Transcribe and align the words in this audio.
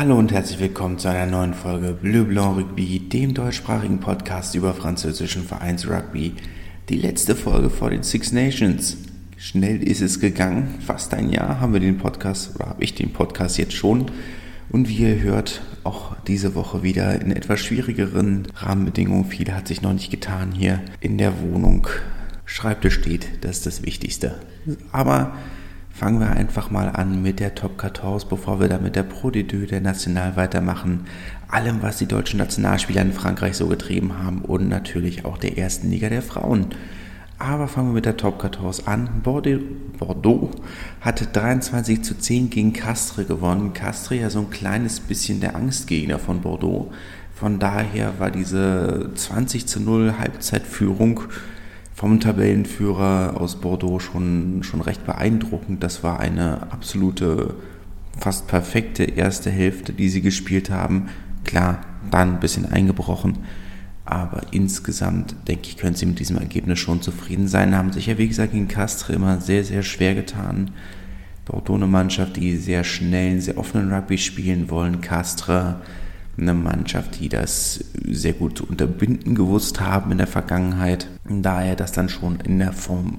Hallo 0.00 0.18
und 0.18 0.32
herzlich 0.32 0.58
willkommen 0.58 0.98
zu 0.98 1.08
einer 1.08 1.30
neuen 1.30 1.52
Folge 1.52 1.92
Bleu 1.92 2.24
Blanc 2.24 2.56
Rugby, 2.56 3.00
dem 3.00 3.34
deutschsprachigen 3.34 4.00
Podcast 4.00 4.54
über 4.54 4.72
französischen 4.72 5.44
Vereinsrugby. 5.44 6.36
Die 6.88 6.96
letzte 6.96 7.36
Folge 7.36 7.68
vor 7.68 7.90
den 7.90 8.02
Six 8.02 8.32
Nations. 8.32 8.96
Schnell 9.36 9.82
ist 9.86 10.00
es 10.00 10.18
gegangen, 10.18 10.76
fast 10.80 11.12
ein 11.12 11.28
Jahr 11.28 11.60
haben 11.60 11.74
wir 11.74 11.80
den 11.80 11.98
Podcast, 11.98 12.54
oder 12.54 12.70
habe 12.70 12.82
ich 12.82 12.94
den 12.94 13.12
Podcast 13.12 13.58
jetzt 13.58 13.74
schon. 13.74 14.10
Und 14.70 14.88
wie 14.88 15.02
ihr 15.02 15.20
hört, 15.20 15.60
auch 15.84 16.16
diese 16.26 16.54
Woche 16.54 16.82
wieder 16.82 17.20
in 17.20 17.30
etwas 17.30 17.60
schwierigeren 17.60 18.48
Rahmenbedingungen. 18.56 19.26
Viel 19.26 19.52
hat 19.52 19.68
sich 19.68 19.82
noch 19.82 19.92
nicht 19.92 20.10
getan 20.10 20.52
hier 20.52 20.80
in 21.00 21.18
der 21.18 21.42
Wohnung. 21.42 21.88
Schreibtisch 22.46 22.94
steht, 22.94 23.28
das 23.42 23.58
ist 23.58 23.66
das 23.66 23.82
Wichtigste. 23.84 24.36
Aber 24.92 25.34
Fangen 26.00 26.18
wir 26.18 26.30
einfach 26.30 26.70
mal 26.70 26.88
an 26.88 27.20
mit 27.20 27.40
der 27.40 27.54
Top 27.54 27.78
14, 27.78 28.26
bevor 28.30 28.58
wir 28.58 28.68
dann 28.68 28.82
mit 28.82 28.96
der 28.96 29.02
Pro 29.02 29.28
D2 29.28 29.66
der 29.66 29.82
National 29.82 30.34
weitermachen. 30.34 31.04
Allem, 31.46 31.82
was 31.82 31.98
die 31.98 32.06
deutschen 32.06 32.38
Nationalspieler 32.38 33.02
in 33.02 33.12
Frankreich 33.12 33.54
so 33.54 33.66
getrieben 33.66 34.16
haben 34.16 34.40
und 34.40 34.66
natürlich 34.66 35.26
auch 35.26 35.36
der 35.36 35.58
ersten 35.58 35.90
Liga 35.90 36.08
der 36.08 36.22
Frauen. 36.22 36.68
Aber 37.38 37.68
fangen 37.68 37.88
wir 37.88 37.96
mit 37.96 38.06
der 38.06 38.16
Top 38.16 38.40
14 38.40 38.86
an. 38.86 39.20
Bordeaux 39.22 40.50
hatte 41.02 41.26
23 41.26 42.02
zu 42.02 42.16
10 42.16 42.48
gegen 42.48 42.72
Castres 42.72 43.28
gewonnen. 43.28 43.74
Castres 43.74 44.20
ja 44.20 44.30
so 44.30 44.38
ein 44.38 44.48
kleines 44.48 45.00
bisschen 45.00 45.40
der 45.40 45.54
Angstgegner 45.54 46.18
von 46.18 46.40
Bordeaux. 46.40 46.90
Von 47.34 47.58
daher 47.58 48.18
war 48.18 48.30
diese 48.30 49.10
20 49.14 49.66
zu 49.66 49.80
0 49.80 50.14
Halbzeitführung 50.18 51.24
vom 52.00 52.18
Tabellenführer 52.18 53.38
aus 53.38 53.56
Bordeaux 53.56 54.00
schon, 54.00 54.62
schon 54.62 54.80
recht 54.80 55.04
beeindruckend. 55.04 55.82
Das 55.82 56.02
war 56.02 56.18
eine 56.18 56.72
absolute, 56.72 57.56
fast 58.18 58.46
perfekte 58.46 59.04
erste 59.04 59.50
Hälfte, 59.50 59.92
die 59.92 60.08
sie 60.08 60.22
gespielt 60.22 60.70
haben. 60.70 61.10
Klar, 61.44 61.80
dann 62.10 62.36
ein 62.36 62.40
bisschen 62.40 62.64
eingebrochen. 62.64 63.40
Aber 64.06 64.40
insgesamt, 64.50 65.36
denke 65.46 65.68
ich, 65.68 65.76
können 65.76 65.94
sie 65.94 66.06
mit 66.06 66.18
diesem 66.20 66.38
Ergebnis 66.38 66.78
schon 66.78 67.02
zufrieden 67.02 67.48
sein. 67.48 67.76
Haben 67.76 67.92
sich 67.92 68.06
ja, 68.06 68.16
wie 68.16 68.28
gesagt, 68.28 68.52
gegen 68.52 68.66
Castre 68.66 69.12
immer 69.12 69.38
sehr, 69.42 69.62
sehr 69.62 69.82
schwer 69.82 70.14
getan. 70.14 70.70
Bordeaux 71.44 71.74
eine 71.74 71.86
Mannschaft, 71.86 72.36
die 72.36 72.56
sehr 72.56 72.82
schnell, 72.82 73.42
sehr 73.42 73.58
offenen 73.58 73.92
Rugby 73.92 74.16
spielen 74.16 74.70
wollen. 74.70 75.02
Castre 75.02 75.82
eine 76.40 76.54
Mannschaft, 76.54 77.20
die 77.20 77.28
das 77.28 77.84
sehr 77.94 78.32
gut 78.32 78.58
zu 78.58 78.66
unterbinden 78.66 79.34
gewusst 79.34 79.80
haben 79.80 80.12
in 80.12 80.18
der 80.18 80.26
Vergangenheit. 80.26 81.08
Daher 81.28 81.76
das 81.76 81.92
dann 81.92 82.08
schon 82.08 82.40
in 82.40 82.58
der 82.58 82.72
Form 82.72 83.16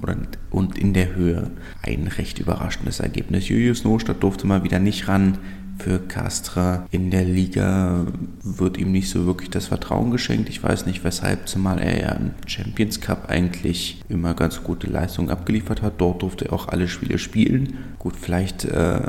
und 0.50 0.78
in 0.78 0.94
der 0.94 1.16
Höhe 1.16 1.52
ein 1.82 2.08
recht 2.08 2.40
überraschendes 2.40 3.00
Ergebnis. 3.00 3.48
Julius 3.48 3.84
Nostadt 3.84 4.24
durfte 4.24 4.48
mal 4.48 4.64
wieder 4.64 4.80
nicht 4.80 5.08
ran 5.08 5.38
für 5.82 6.00
Castra. 6.00 6.86
In 6.92 7.12
der 7.12 7.26
Liga 7.26 8.06
wird 8.44 8.78
ihm 8.78 8.92
nicht 8.92 9.10
so 9.10 9.26
wirklich 9.26 9.50
das 9.50 9.68
Vertrauen 9.68 10.12
geschenkt. 10.12 10.50
Ich 10.50 10.62
weiß 10.64 10.86
nicht 10.86 11.04
weshalb, 11.04 11.48
zumal 11.48 11.80
er 11.80 12.00
ja 12.00 12.12
im 12.12 12.32
Champions 12.46 13.02
Cup 13.02 13.30
eigentlich 13.30 14.02
immer 14.10 14.34
ganz 14.34 14.64
gute 14.64 14.88
Leistungen 14.88 15.30
abgeliefert 15.30 15.82
hat. 15.82 15.94
Dort 16.00 16.22
durfte 16.22 16.46
er 16.46 16.54
auch 16.54 16.68
alle 16.68 16.88
Spiele 16.88 17.18
spielen. 17.18 17.78
Gut, 17.98 18.16
vielleicht 18.16 18.66
äh, 18.66 19.02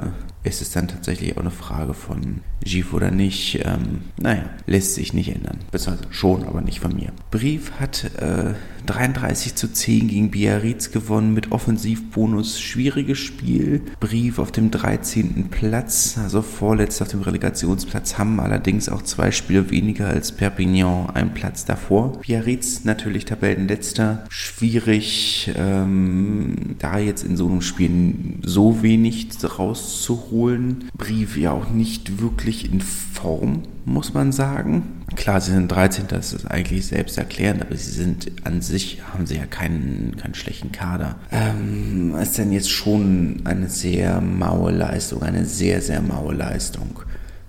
ist 0.45 0.61
es 0.61 0.71
dann 0.71 0.89
tatsächlich 0.89 1.37
auch 1.37 1.41
eine 1.41 1.51
Frage 1.51 1.95
von 1.95 2.41
Gif 2.65 2.93
oder 2.93 3.11
nicht. 3.11 3.61
Ähm, 3.65 4.03
naja, 4.21 4.45
lässt 4.67 4.95
sich 4.95 5.13
nicht 5.13 5.35
ändern. 5.35 5.59
Beziehungsweise 5.71 6.13
schon, 6.13 6.45
aber 6.45 6.61
nicht 6.61 6.81
von 6.81 6.95
mir. 6.95 7.13
Brief 7.31 7.73
hat 7.79 8.05
äh, 8.17 8.55
33 8.87 9.55
zu 9.55 9.73
10 9.73 10.09
gegen 10.09 10.31
Biarritz 10.31 10.91
gewonnen 10.91 11.35
mit 11.35 11.53
Offensivbonus. 11.53 12.61
Schwieriges 12.61 13.19
Spiel. 13.19 13.83
Brief 14.01 14.39
auf 14.39 14.53
dem 14.53 14.71
13. 14.71 15.49
Platz, 15.51 16.19
also 16.23 16.43
vorletzt 16.43 17.03
auf 17.03 17.09
dem 17.09 17.23
Relegationsplatz, 17.23 18.19
haben 18.19 18.41
allerdings 18.41 18.89
auch 18.89 19.03
zwei 19.03 19.31
Spiele 19.31 19.71
weniger 19.71 20.09
als 20.09 20.33
Perpignan 20.33 21.11
einen 21.11 21.35
Platz 21.35 21.65
davor. 21.65 22.21
Biarritz 22.21 22.85
natürlich 22.85 23.25
Tabellenletzter. 23.25 24.25
Schwierig, 24.29 25.53
ähm, 25.57 26.77
da 26.79 26.99
jetzt 26.99 27.25
in 27.25 27.37
so 27.37 27.49
einem 27.49 27.63
Spiel 27.63 28.15
so 28.43 28.83
wenig 28.83 29.29
rauszuholen. 29.59 30.85
Brief 30.97 31.37
ja 31.37 31.53
auch 31.53 31.71
nicht 31.71 32.21
wirklich 32.21 32.71
in 32.73 32.81
Form, 32.81 33.63
muss 33.85 34.15
man 34.15 34.33
sagen. 34.33 35.03
Klar, 35.17 35.41
sie 35.41 35.53
sind 35.53 35.71
13, 35.71 36.07
das 36.09 36.33
ist 36.33 36.47
eigentlich 36.47 36.87
selbsterklärend, 36.87 37.63
aber 37.63 37.77
sie 37.77 37.91
sind 37.91 38.33
an 38.45 38.61
sich, 38.63 39.03
haben 39.13 39.27
sie 39.27 39.37
ja 39.37 39.47
keinen, 39.47 40.17
keinen 40.17 40.35
schlechten 40.35 40.73
Kader. 40.73 41.17
Ähm, 41.31 42.15
ist 42.21 42.39
denn 42.39 42.53
jetzt 42.53 42.71
schon 42.71 43.43
eine 43.45 43.69
sehr 43.69 44.21
maue 44.21 44.73
Leistung, 44.73 45.23
eine 45.23 45.45
sehr, 45.45 45.81
sehr 45.81 46.01
maue 46.01 46.35
Leistung 46.35 47.01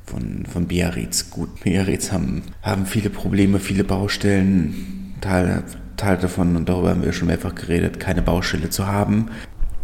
von, 0.06 0.46
von 0.46 0.68
Biarritz. 0.68 1.30
Gut, 1.30 1.60
Biarritz 1.64 2.12
haben, 2.12 2.44
haben 2.62 2.86
viele 2.86 3.10
Probleme, 3.10 3.60
viele 3.60 3.84
Baustellen, 3.84 5.16
Teil, 5.22 5.64
Teil 5.98 6.18
davon, 6.18 6.56
und 6.56 6.68
darüber 6.68 6.90
haben 6.90 7.04
wir 7.04 7.14
schon 7.14 7.28
mehrfach 7.28 7.56
geredet, 7.56 8.00
keine 8.00 8.22
Baustelle 8.22 8.70
zu 8.70 8.88
haben 8.88 9.30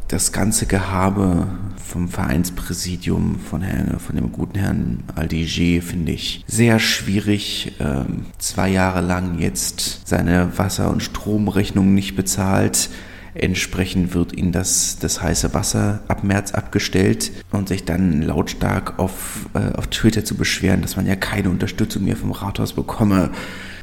das 0.09 0.31
ganze 0.31 0.65
Gehabe 0.65 1.47
vom 1.77 2.09
Vereinspräsidium 2.09 3.39
von, 3.39 3.61
Herrn, 3.61 3.99
von 3.99 4.15
dem 4.15 4.31
guten 4.31 4.57
Herrn 4.57 5.03
Aldiger 5.15 5.81
finde 5.81 6.11
ich 6.11 6.43
sehr 6.47 6.79
schwierig. 6.79 7.73
Ähm, 7.79 8.25
zwei 8.39 8.69
Jahre 8.69 9.01
lang 9.01 9.39
jetzt 9.39 10.07
seine 10.07 10.57
Wasser- 10.57 10.89
und 10.91 11.01
Stromrechnung 11.01 11.93
nicht 11.93 12.15
bezahlt. 12.15 12.89
Entsprechend 13.35 14.15
wird 14.15 14.33
ihnen 14.33 14.51
das, 14.51 14.97
das 14.99 15.21
heiße 15.21 15.53
Wasser 15.53 16.01
ab 16.07 16.23
März 16.23 16.51
abgestellt 16.53 17.31
und 17.51 17.69
sich 17.69 17.85
dann 17.85 18.23
lautstark 18.23 18.97
auf, 18.97 19.47
äh, 19.53 19.75
auf 19.77 19.87
Twitter 19.87 20.25
zu 20.25 20.35
beschweren, 20.35 20.81
dass 20.81 20.95
man 20.95 21.05
ja 21.05 21.15
keine 21.15 21.49
Unterstützung 21.49 22.05
mehr 22.05 22.17
vom 22.17 22.31
Rathaus 22.31 22.73
bekomme. 22.73 23.29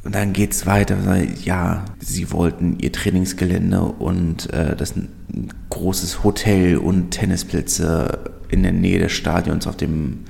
Und 0.07 0.15
dann 0.15 0.33
geht 0.33 0.53
es 0.53 0.67
weiter. 0.67 0.97
Ja, 1.43 1.85
sie 1.99 2.31
wollten 2.31 2.79
ihr 2.79 2.93
Trainingsgelände 2.93 3.81
und 3.81 4.53
äh, 4.53 4.77
das 4.77 4.95
ein 4.95 5.09
großes 5.69 6.23
Hotel 6.23 6.77
und 6.77 7.11
Tennisplätze 7.11 8.31
in 8.49 8.63
der 8.63 8.71
Nähe 8.71 9.01
des 9.01 9.11
Stadions 9.11 9.67
auf 9.67 9.77
dem 9.77 10.21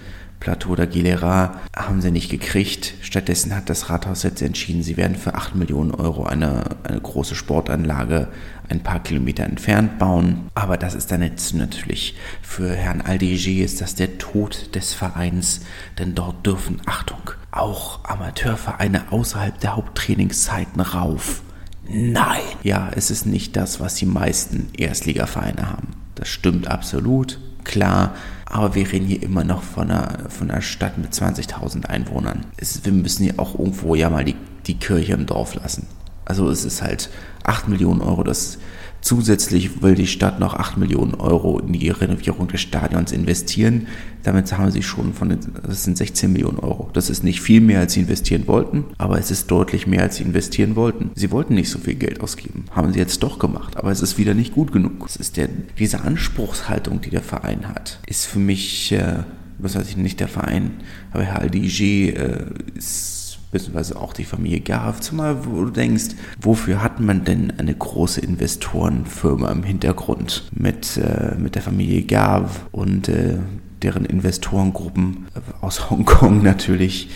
Plateau 0.40 0.76
der 0.76 0.86
Gilera 0.86 1.60
haben 1.76 2.00
sie 2.00 2.10
nicht 2.10 2.30
gekriegt. 2.30 2.94
Stattdessen 3.02 3.54
hat 3.54 3.68
das 3.68 3.90
Rathaus 3.90 4.22
jetzt 4.22 4.40
entschieden, 4.40 4.82
sie 4.82 4.96
werden 4.96 5.16
für 5.16 5.34
8 5.34 5.54
Millionen 5.54 5.90
Euro 5.90 6.24
eine, 6.24 6.64
eine 6.84 7.00
große 7.00 7.34
Sportanlage 7.34 8.28
ein 8.70 8.80
paar 8.80 9.02
Kilometer 9.02 9.44
entfernt 9.44 9.98
bauen. 9.98 10.48
Aber 10.54 10.78
das 10.78 10.94
ist 10.94 11.12
dann 11.12 11.20
jetzt 11.20 11.54
natürlich 11.54 12.16
für 12.40 12.74
Herrn 12.74 13.02
Aldeger 13.02 13.62
ist 13.62 13.82
das 13.82 13.94
der 13.94 14.16
Tod 14.16 14.74
des 14.74 14.94
Vereins, 14.94 15.60
denn 15.98 16.14
dort 16.14 16.46
dürfen, 16.46 16.80
Achtung, 16.86 17.30
auch 17.58 18.00
Amateurvereine 18.04 19.10
außerhalb 19.10 19.58
der 19.60 19.76
Haupttrainingszeiten 19.76 20.80
rauf. 20.80 21.42
Nein! 21.88 22.42
Ja, 22.62 22.90
es 22.94 23.10
ist 23.10 23.26
nicht 23.26 23.56
das, 23.56 23.80
was 23.80 23.94
die 23.94 24.06
meisten 24.06 24.68
Erstligavereine 24.76 25.70
haben. 25.70 25.88
Das 26.14 26.28
stimmt 26.28 26.68
absolut, 26.68 27.38
klar, 27.64 28.14
aber 28.46 28.74
wir 28.74 28.90
reden 28.90 29.06
hier 29.06 29.22
immer 29.22 29.44
noch 29.44 29.62
von 29.62 29.90
einer, 29.90 30.28
von 30.28 30.50
einer 30.50 30.62
Stadt 30.62 30.98
mit 30.98 31.12
20.000 31.12 31.86
Einwohnern. 31.86 32.46
Es, 32.56 32.84
wir 32.84 32.92
müssen 32.92 33.24
hier 33.24 33.38
auch 33.38 33.58
irgendwo 33.58 33.94
ja 33.94 34.10
mal 34.10 34.24
die, 34.24 34.36
die 34.66 34.78
Kirche 34.78 35.12
im 35.12 35.26
Dorf 35.26 35.54
lassen. 35.54 35.86
Also 36.24 36.48
es 36.50 36.64
ist 36.64 36.82
halt 36.82 37.10
8 37.44 37.68
Millionen 37.68 38.00
Euro, 38.00 38.24
das 38.24 38.58
Zusätzlich 39.06 39.82
will 39.82 39.94
die 39.94 40.08
Stadt 40.08 40.40
noch 40.40 40.54
8 40.54 40.78
Millionen 40.78 41.14
Euro 41.14 41.60
in 41.60 41.72
die 41.72 41.90
Renovierung 41.90 42.48
des 42.48 42.60
Stadions 42.60 43.12
investieren. 43.12 43.86
Damit 44.24 44.52
haben 44.58 44.72
sie 44.72 44.82
schon 44.82 45.14
von 45.14 45.28
den, 45.28 45.38
das 45.62 45.84
sind 45.84 45.96
16 45.96 46.32
Millionen 46.32 46.58
Euro. 46.58 46.90
Das 46.92 47.08
ist 47.08 47.22
nicht 47.22 47.40
viel 47.40 47.60
mehr, 47.60 47.78
als 47.78 47.92
sie 47.92 48.00
investieren 48.00 48.48
wollten, 48.48 48.86
aber 48.98 49.16
es 49.20 49.30
ist 49.30 49.48
deutlich 49.48 49.86
mehr, 49.86 50.02
als 50.02 50.16
sie 50.16 50.24
investieren 50.24 50.74
wollten. 50.74 51.12
Sie 51.14 51.30
wollten 51.30 51.54
nicht 51.54 51.70
so 51.70 51.78
viel 51.78 51.94
Geld 51.94 52.20
ausgeben. 52.20 52.64
Haben 52.72 52.92
sie 52.92 52.98
jetzt 52.98 53.22
doch 53.22 53.38
gemacht, 53.38 53.76
aber 53.76 53.92
es 53.92 54.02
ist 54.02 54.18
wieder 54.18 54.34
nicht 54.34 54.54
gut 54.54 54.72
genug. 54.72 55.06
Es 55.06 55.14
ist 55.14 55.36
der, 55.36 55.50
diese 55.78 56.00
Anspruchshaltung, 56.00 57.00
die 57.00 57.10
der 57.10 57.22
Verein 57.22 57.68
hat, 57.68 58.00
ist 58.08 58.26
für 58.26 58.40
mich, 58.40 58.90
äh, 58.90 59.22
was 59.58 59.76
weiß 59.76 59.88
ich 59.88 59.96
nicht 59.96 60.18
der 60.18 60.26
Verein, 60.26 60.80
aber 61.12 61.22
Herr 61.22 61.42
Aldiger 61.42 62.18
äh, 62.18 62.46
ist 62.74 63.15
beziehungsweise 63.50 64.00
auch 64.00 64.12
die 64.12 64.24
Familie 64.24 64.60
Garf, 64.60 65.00
zumal 65.00 65.44
wo 65.46 65.64
du 65.64 65.70
denkst, 65.70 66.16
wofür 66.40 66.82
hat 66.82 67.00
man 67.00 67.24
denn 67.24 67.52
eine 67.58 67.74
große 67.74 68.20
Investorenfirma 68.20 69.50
im 69.50 69.62
Hintergrund 69.62 70.44
mit, 70.52 70.96
äh, 70.96 71.34
mit 71.38 71.54
der 71.54 71.62
Familie 71.62 72.02
Garf 72.02 72.66
und 72.72 73.08
äh, 73.08 73.38
deren 73.82 74.04
Investorengruppen 74.04 75.26
aus 75.60 75.90
Hongkong 75.90 76.42
natürlich 76.44 77.10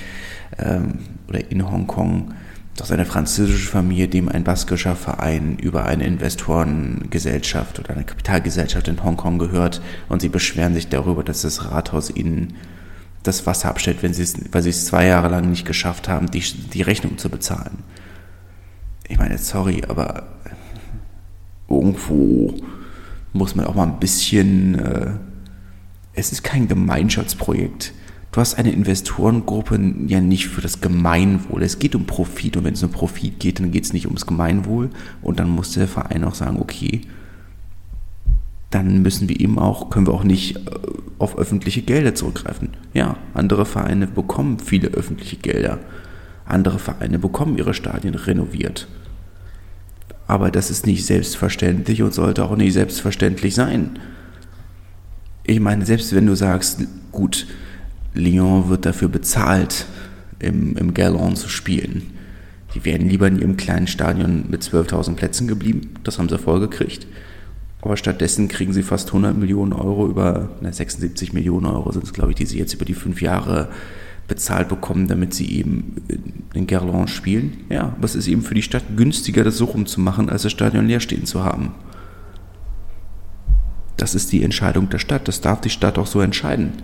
ähm, 0.58 0.98
oder 1.28 1.50
in 1.50 1.70
Hongkong? 1.70 2.34
Dass 2.76 2.92
eine 2.92 3.04
französische 3.04 3.68
Familie, 3.68 4.08
dem 4.08 4.30
ein 4.30 4.44
baskischer 4.44 4.96
Verein 4.96 5.58
über 5.58 5.84
eine 5.84 6.06
Investorengesellschaft 6.06 7.78
oder 7.78 7.90
eine 7.90 8.04
Kapitalgesellschaft 8.04 8.88
in 8.88 9.02
Hongkong 9.04 9.38
gehört 9.38 9.82
und 10.08 10.22
sie 10.22 10.30
beschweren 10.30 10.72
sich 10.72 10.88
darüber, 10.88 11.22
dass 11.22 11.42
das 11.42 11.70
Rathaus 11.70 12.08
ihnen 12.08 12.54
das 13.22 13.46
Wasser 13.46 13.68
abstellt, 13.68 14.02
wenn 14.02 14.14
sie 14.14 14.22
es, 14.22 14.34
weil 14.52 14.62
sie 14.62 14.70
es 14.70 14.86
zwei 14.86 15.06
Jahre 15.06 15.28
lang 15.28 15.50
nicht 15.50 15.66
geschafft 15.66 16.08
haben, 16.08 16.30
die, 16.30 16.40
die 16.40 16.82
Rechnung 16.82 17.18
zu 17.18 17.28
bezahlen. 17.28 17.78
Ich 19.08 19.18
meine, 19.18 19.38
sorry, 19.38 19.82
aber 19.88 20.28
irgendwo 21.68 22.54
muss 23.32 23.54
man 23.54 23.66
auch 23.66 23.74
mal 23.74 23.86
ein 23.86 24.00
bisschen. 24.00 24.78
Äh, 24.78 25.10
es 26.12 26.32
ist 26.32 26.42
kein 26.42 26.66
Gemeinschaftsprojekt, 26.66 27.92
du 28.32 28.40
hast 28.40 28.54
eine 28.54 28.72
Investorengruppe 28.72 29.78
ja 30.06 30.20
nicht 30.20 30.48
für 30.48 30.60
das 30.60 30.80
Gemeinwohl. 30.80 31.62
Es 31.62 31.78
geht 31.78 31.94
um 31.94 32.06
Profit 32.06 32.56
und 32.56 32.64
wenn 32.64 32.74
es 32.74 32.82
um 32.82 32.90
Profit 32.90 33.38
geht, 33.38 33.60
dann 33.60 33.70
geht 33.70 33.84
es 33.84 33.92
nicht 33.92 34.06
ums 34.06 34.26
Gemeinwohl 34.26 34.90
und 35.22 35.38
dann 35.38 35.48
muss 35.48 35.72
der 35.72 35.88
Verein 35.88 36.24
auch 36.24 36.34
sagen, 36.34 36.58
okay, 36.60 37.02
dann 38.70 39.02
müssen 39.02 39.28
wir 39.28 39.40
eben 39.40 39.58
auch, 39.58 39.90
können 39.90 40.06
wir 40.06 40.14
auch 40.14 40.24
nicht 40.24 40.56
äh, 40.56 40.60
auf 41.18 41.36
öffentliche 41.38 41.82
Gelder 41.82 42.14
zurückgreifen. 42.14 42.70
Ja, 42.94 43.16
andere 43.34 43.66
Vereine 43.66 44.06
bekommen 44.06 44.58
viele 44.58 44.88
öffentliche 44.88 45.36
Gelder. 45.36 45.78
Andere 46.46 46.78
Vereine 46.78 47.18
bekommen 47.18 47.58
ihre 47.58 47.74
Stadien 47.74 48.14
renoviert. 48.14 48.88
Aber 50.26 50.50
das 50.50 50.70
ist 50.70 50.86
nicht 50.86 51.04
selbstverständlich 51.04 52.02
und 52.02 52.14
sollte 52.14 52.44
auch 52.44 52.56
nicht 52.56 52.72
selbstverständlich 52.72 53.54
sein. 53.54 53.98
Ich 55.44 55.58
meine, 55.58 55.84
selbst 55.84 56.14
wenn 56.14 56.26
du 56.26 56.36
sagst, 56.36 56.86
gut, 57.10 57.46
Lyon 58.14 58.68
wird 58.68 58.86
dafür 58.86 59.08
bezahlt, 59.08 59.86
im, 60.38 60.76
im 60.76 60.94
Gallon 60.94 61.36
zu 61.36 61.48
spielen. 61.48 62.14
Die 62.74 62.84
wären 62.84 63.08
lieber 63.08 63.26
in 63.26 63.38
ihrem 63.38 63.56
kleinen 63.56 63.88
Stadion 63.88 64.44
mit 64.48 64.62
12.000 64.62 65.14
Plätzen 65.14 65.48
geblieben. 65.48 65.94
Das 66.04 66.18
haben 66.18 66.28
sie 66.28 66.38
vorgekriegt. 66.38 67.06
Aber 67.82 67.96
stattdessen 67.96 68.48
kriegen 68.48 68.72
sie 68.72 68.82
fast 68.82 69.08
100 69.08 69.36
Millionen 69.36 69.72
Euro 69.72 70.06
über, 70.06 70.50
na, 70.60 70.72
76 70.72 71.32
Millionen 71.32 71.66
Euro 71.66 71.92
sind 71.92 72.04
es, 72.04 72.12
glaube 72.12 72.30
ich, 72.30 72.36
die 72.36 72.46
sie 72.46 72.58
jetzt 72.58 72.74
über 72.74 72.84
die 72.84 72.94
fünf 72.94 73.22
Jahre 73.22 73.68
bezahlt 74.28 74.68
bekommen, 74.68 75.08
damit 75.08 75.34
sie 75.34 75.50
eben 75.58 75.96
in 76.54 76.66
Gerland 76.66 77.10
spielen. 77.10 77.64
Ja, 77.68 77.94
aber 77.96 78.04
es 78.04 78.14
ist 78.14 78.28
eben 78.28 78.42
für 78.42 78.54
die 78.54 78.62
Stadt 78.62 78.84
günstiger, 78.96 79.44
das 79.44 79.56
so 79.56 79.64
rumzumachen, 79.64 80.28
als 80.28 80.42
das 80.42 80.52
Stadion 80.52 80.86
leer 80.86 81.00
stehen 81.00 81.24
zu 81.24 81.42
haben. 81.42 81.74
Das 83.96 84.14
ist 84.14 84.30
die 84.32 84.42
Entscheidung 84.42 84.88
der 84.88 84.98
Stadt. 84.98 85.26
Das 85.26 85.40
darf 85.40 85.60
die 85.60 85.70
Stadt 85.70 85.98
auch 85.98 86.06
so 86.06 86.20
entscheiden 86.20 86.74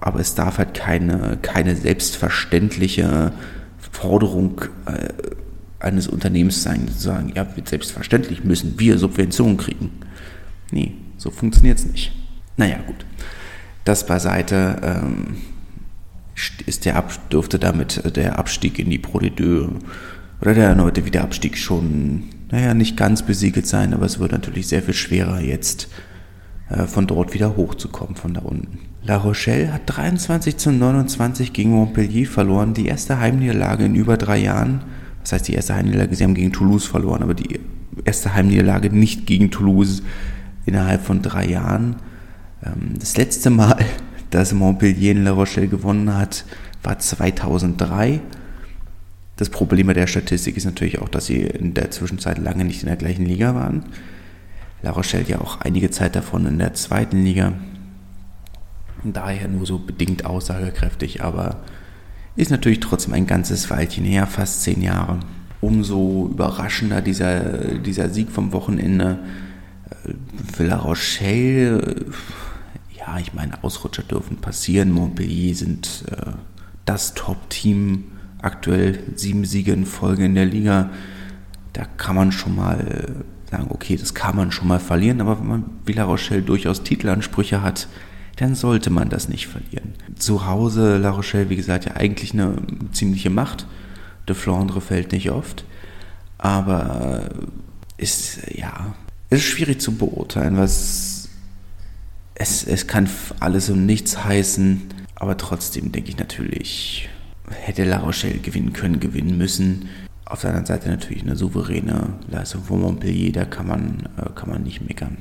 aber 0.00 0.20
es 0.20 0.34
darf 0.34 0.58
halt 0.58 0.74
keine, 0.74 1.38
keine 1.42 1.74
selbstverständliche 1.74 3.32
Forderung 3.90 4.60
äh, 4.86 5.08
eines 5.78 6.08
Unternehmens 6.08 6.62
sein, 6.62 6.88
zu 6.88 6.98
sagen, 6.98 7.32
ja, 7.34 7.46
selbstverständlich 7.64 8.44
müssen 8.44 8.78
wir 8.78 8.98
Subventionen 8.98 9.56
kriegen. 9.56 9.90
Nee, 10.70 10.92
so 11.16 11.30
funktioniert 11.30 11.78
es 11.78 11.86
nicht. 11.86 12.12
Naja, 12.56 12.78
gut. 12.86 13.04
Das 13.84 14.06
beiseite 14.06 14.80
ähm, 14.82 15.36
ist 16.66 16.84
der 16.84 16.96
Ab 16.96 17.30
dürfte 17.30 17.58
damit 17.58 18.16
der 18.16 18.38
Abstieg 18.38 18.78
in 18.78 18.90
die 18.90 18.98
Pro 18.98 19.18
de 19.20 19.68
oder 20.40 20.54
der 20.54 20.68
erneute 20.68 21.06
Wiederabstieg 21.06 21.56
schon, 21.56 22.24
naja, 22.50 22.74
nicht 22.74 22.96
ganz 22.96 23.22
besiegelt 23.22 23.66
sein, 23.66 23.94
aber 23.94 24.04
es 24.04 24.18
wird 24.18 24.32
natürlich 24.32 24.68
sehr 24.68 24.82
viel 24.82 24.94
schwerer 24.94 25.40
jetzt 25.40 25.88
äh, 26.68 26.86
von 26.86 27.06
dort 27.06 27.32
wieder 27.32 27.56
hochzukommen, 27.56 28.16
von 28.16 28.34
da 28.34 28.42
unten. 28.42 28.78
La 29.02 29.16
Rochelle 29.16 29.72
hat 29.72 29.82
23 29.86 30.56
zu 30.56 30.72
29 30.72 31.52
gegen 31.52 31.70
Montpellier 31.70 32.26
verloren, 32.26 32.74
die 32.74 32.86
erste 32.86 33.18
Heimniederlage 33.18 33.84
in 33.84 33.94
über 33.94 34.16
drei 34.16 34.38
Jahren. 34.38 34.82
Das 35.22 35.32
heißt, 35.32 35.48
die 35.48 35.54
erste 35.54 35.74
Heimniederlage, 35.74 36.14
sie 36.16 36.24
haben 36.24 36.34
gegen 36.34 36.52
Toulouse 36.52 36.86
verloren, 36.86 37.22
aber 37.22 37.34
die 37.34 37.60
erste 38.04 38.34
Heimniederlage 38.34 38.90
nicht 38.90 39.26
gegen 39.26 39.50
Toulouse 39.50 40.02
innerhalb 40.66 41.02
von 41.02 41.22
drei 41.22 41.46
Jahren. 41.46 41.96
Ähm, 42.62 42.94
das 42.98 43.16
letzte 43.16 43.50
Mal, 43.50 43.78
dass 44.30 44.52
Montpellier 44.52 45.12
in 45.12 45.24
La 45.24 45.30
Rochelle 45.30 45.68
gewonnen 45.68 46.14
hat, 46.14 46.44
war 46.82 46.98
2003. 46.98 48.20
Das 49.36 49.50
Problem 49.50 49.86
bei 49.86 49.92
der 49.92 50.06
Statistik 50.06 50.56
ist 50.56 50.64
natürlich 50.64 51.00
auch, 51.00 51.08
dass 51.08 51.26
sie 51.26 51.42
in 51.42 51.74
der 51.74 51.90
Zwischenzeit 51.90 52.38
lange 52.38 52.64
nicht 52.64 52.82
in 52.82 52.88
der 52.88 52.96
gleichen 52.96 53.26
Liga 53.26 53.54
waren. 53.54 53.84
La 54.82 54.90
Rochelle 54.90 55.24
ja 55.26 55.40
auch 55.40 55.60
einige 55.60 55.90
Zeit 55.90 56.16
davon 56.16 56.46
in 56.46 56.58
der 56.58 56.74
zweiten 56.74 57.22
Liga. 57.22 57.52
Daher 59.04 59.48
nur 59.48 59.66
so 59.66 59.78
bedingt 59.78 60.24
aussagekräftig, 60.24 61.22
aber 61.22 61.60
ist 62.34 62.50
natürlich 62.50 62.80
trotzdem 62.80 63.14
ein 63.14 63.26
ganzes 63.26 63.70
Weilchen 63.70 64.04
her, 64.04 64.26
fast 64.26 64.62
zehn 64.62 64.82
Jahre. 64.82 65.20
Umso 65.60 66.28
überraschender 66.30 67.00
dieser, 67.00 67.78
dieser 67.78 68.10
Sieg 68.10 68.30
vom 68.30 68.52
Wochenende. 68.52 69.18
Für 70.52 70.64
La 70.64 70.76
Rochelle, 70.76 72.06
ja, 72.96 73.18
ich 73.18 73.34
meine, 73.34 73.62
Ausrutscher 73.62 74.02
dürfen 74.02 74.38
passieren. 74.38 74.90
Montpellier 74.90 75.54
sind 75.54 76.04
äh, 76.10 76.32
das 76.84 77.14
Top-Team 77.14 78.04
aktuell, 78.42 78.98
sieben 79.14 79.44
Siege 79.44 79.72
in 79.72 79.86
Folge 79.86 80.24
in 80.24 80.34
der 80.34 80.46
Liga. 80.46 80.90
Da 81.72 81.84
kann 81.84 82.16
man 82.16 82.32
schon 82.32 82.56
mal 82.56 83.24
sagen, 83.50 83.66
okay, 83.70 83.96
das 83.96 84.14
kann 84.14 84.36
man 84.36 84.50
schon 84.52 84.68
mal 84.68 84.80
verlieren, 84.80 85.20
aber 85.20 85.38
wenn 85.38 85.46
man 85.46 85.64
Villa 85.84 86.04
Rochelle 86.04 86.42
durchaus 86.42 86.82
Titelansprüche 86.82 87.62
hat, 87.62 87.88
dann 88.36 88.54
sollte 88.54 88.90
man 88.90 89.08
das 89.08 89.28
nicht 89.28 89.46
verlieren. 89.46 89.94
Zu 90.16 90.46
Hause 90.46 90.98
La 90.98 91.10
Rochelle, 91.10 91.48
wie 91.48 91.56
gesagt, 91.56 91.86
ja 91.86 91.96
eigentlich 91.96 92.32
eine 92.32 92.56
ziemliche 92.92 93.30
Macht. 93.30 93.66
De 94.28 94.34
Flandre 94.34 94.80
fällt 94.80 95.12
nicht 95.12 95.30
oft, 95.30 95.64
aber 96.36 97.30
ist 97.96 98.40
ja 98.52 98.94
ist 99.30 99.44
schwierig 99.44 99.80
zu 99.80 99.96
beurteilen, 99.96 100.56
was 100.56 101.28
es, 102.34 102.64
es 102.64 102.86
kann 102.86 103.08
alles 103.40 103.70
und 103.70 103.86
nichts 103.86 104.24
heißen, 104.24 104.82
aber 105.14 105.36
trotzdem 105.36 105.92
denke 105.92 106.10
ich 106.10 106.18
natürlich, 106.18 107.08
hätte 107.50 107.84
La 107.84 107.98
Rochelle 107.98 108.38
gewinnen 108.38 108.72
können, 108.72 109.00
gewinnen 109.00 109.38
müssen. 109.38 109.88
Auf 110.24 110.42
der 110.42 110.50
anderen 110.50 110.66
Seite 110.66 110.90
natürlich 110.90 111.22
eine 111.22 111.36
souveräne 111.36 112.14
Leistung 112.28 112.62
von 112.64 112.80
Montpellier, 112.80 113.32
da 113.32 113.44
kann 113.44 113.68
man, 113.68 114.08
äh, 114.16 114.28
kann 114.34 114.50
man 114.50 114.62
nicht 114.62 114.86
meckern. 114.86 115.18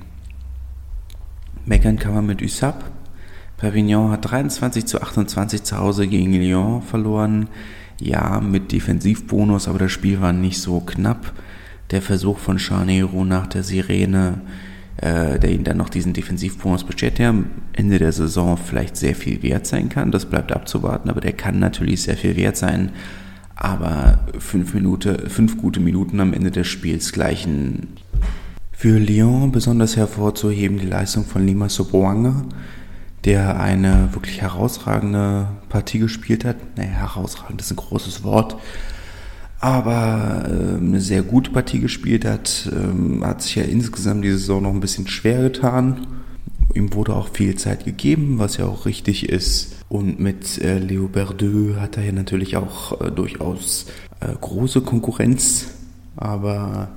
Meckern 1.66 1.98
kann 1.98 2.13
man 2.13 2.25
mit 2.25 2.42
USAP. 2.42 2.84
Perpignan 3.57 4.12
hat 4.12 4.30
23 4.30 4.86
zu 4.86 5.02
28 5.02 5.63
zu 5.63 5.78
Hause 5.78 6.07
gegen 6.07 6.34
Lyon 6.34 6.81
verloren. 6.81 7.48
Ja, 8.02 8.42
mit 8.42 8.74
Defensivbonus, 8.74 9.69
aber 9.69 9.80
das 9.80 9.92
Spiel 9.92 10.19
war 10.19 10.34
nicht 10.34 10.60
so 10.60 10.81
knapp. 10.81 11.31
Der 11.91 12.01
Versuch 12.01 12.39
von 12.39 12.59
Charnero 12.59 13.25
nach 13.25 13.47
der 13.47 13.63
Sirene, 13.63 14.41
äh, 14.97 15.39
der 15.39 15.51
ihn 15.51 15.63
dann 15.63 15.77
noch 15.77 15.89
diesen 15.89 16.13
Defensivbonus 16.13 16.83
beschert, 16.83 17.19
der 17.19 17.29
am 17.29 17.49
Ende 17.73 17.99
der 17.99 18.11
Saison 18.11 18.57
vielleicht 18.57 18.97
sehr 18.97 19.15
viel 19.15 19.43
wert 19.43 19.67
sein 19.67 19.89
kann. 19.89 20.11
Das 20.11 20.25
bleibt 20.25 20.51
abzuwarten, 20.51 21.09
aber 21.09 21.21
der 21.21 21.33
kann 21.33 21.59
natürlich 21.59 22.01
sehr 22.01 22.17
viel 22.17 22.35
wert 22.35 22.57
sein 22.57 22.91
aber 23.55 24.19
fünf, 24.37 24.73
Minute, 24.73 25.29
fünf 25.29 25.57
gute 25.57 25.79
Minuten 25.79 26.19
am 26.19 26.33
Ende 26.33 26.51
des 26.51 26.67
Spiels 26.67 27.11
gleichen. 27.11 27.95
Für 28.71 28.99
Lyon 28.99 29.51
besonders 29.51 29.95
hervorzuheben 29.95 30.77
die 30.77 30.85
Leistung 30.85 31.25
von 31.25 31.45
Lima 31.45 31.69
Soboanga, 31.69 32.43
der 33.23 33.59
eine 33.59 34.09
wirklich 34.11 34.41
herausragende 34.41 35.47
Partie 35.69 35.99
gespielt 35.99 36.43
hat. 36.43 36.57
Naja, 36.77 36.89
herausragend 36.89 37.61
ist 37.61 37.71
ein 37.71 37.77
großes 37.77 38.23
Wort, 38.23 38.57
aber 39.66 40.44
äh, 40.48 40.78
eine 40.78 41.02
sehr 41.02 41.24
gute 41.24 41.50
Partie 41.50 41.80
gespielt 41.80 42.24
hat. 42.24 42.69
Ähm, 42.72 43.26
hat 43.26 43.42
sich 43.42 43.56
ja 43.56 43.64
insgesamt 43.64 44.24
die 44.24 44.30
Saison 44.30 44.62
noch 44.62 44.69
ein 44.69 44.80
bisschen 44.80 45.07
schwer 45.07 45.42
getan. 45.42 46.06
Ihm 46.76 46.94
wurde 46.94 47.16
auch 47.16 47.30
viel 47.30 47.56
Zeit 47.56 47.84
gegeben, 47.84 48.38
was 48.38 48.57
ja 48.57 48.66
auch 48.68 48.86
richtig 48.86 49.28
ist. 49.28 49.78
Und 49.90 50.19
mit 50.19 50.62
äh, 50.62 50.78
Leo 50.78 51.07
Berdeux 51.07 51.80
hat 51.80 51.98
er 51.98 52.04
ja 52.04 52.12
natürlich 52.12 52.57
auch 52.57 53.02
äh, 53.02 53.10
durchaus 53.10 53.88
äh, 54.19 54.28
große 54.40 54.81
Konkurrenz, 54.81 55.69
aber 56.16 56.90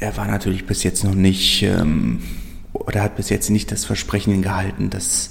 er 0.00 0.16
war 0.16 0.26
natürlich 0.26 0.66
bis 0.66 0.82
jetzt 0.82 1.04
noch 1.04 1.14
nicht, 1.14 1.62
ähm, 1.62 2.20
oder 2.72 3.02
hat 3.02 3.14
bis 3.14 3.28
jetzt 3.28 3.48
nicht 3.48 3.70
das 3.70 3.84
Versprechen 3.84 4.42
gehalten, 4.42 4.90
dass 4.90 5.30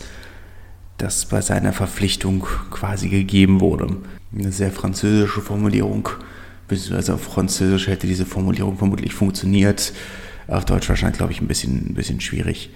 das 0.98 1.26
bei 1.26 1.42
seiner 1.42 1.74
Verpflichtung 1.74 2.48
quasi 2.70 3.10
gegeben 3.10 3.60
wurde. 3.60 3.98
Eine 4.34 4.54
sehr 4.54 4.72
französische 4.72 5.42
Formulierung, 5.42 6.08
beziehungsweise 6.72 7.14
auf 7.14 7.22
Französisch 7.22 7.88
hätte 7.88 8.08
diese 8.08 8.26
Formulierung 8.26 8.78
vermutlich 8.78 9.14
funktioniert. 9.14 9.94
Auf 10.48 10.66
Deutsch 10.66 10.90
wahrscheinlich, 10.90 11.18
glaube 11.18 11.34
ich, 11.34 11.42
ein 11.42 11.48
bisschen, 11.48 11.90
ein 11.90 11.94
bisschen 11.94 12.22
schwierig. 12.22 12.72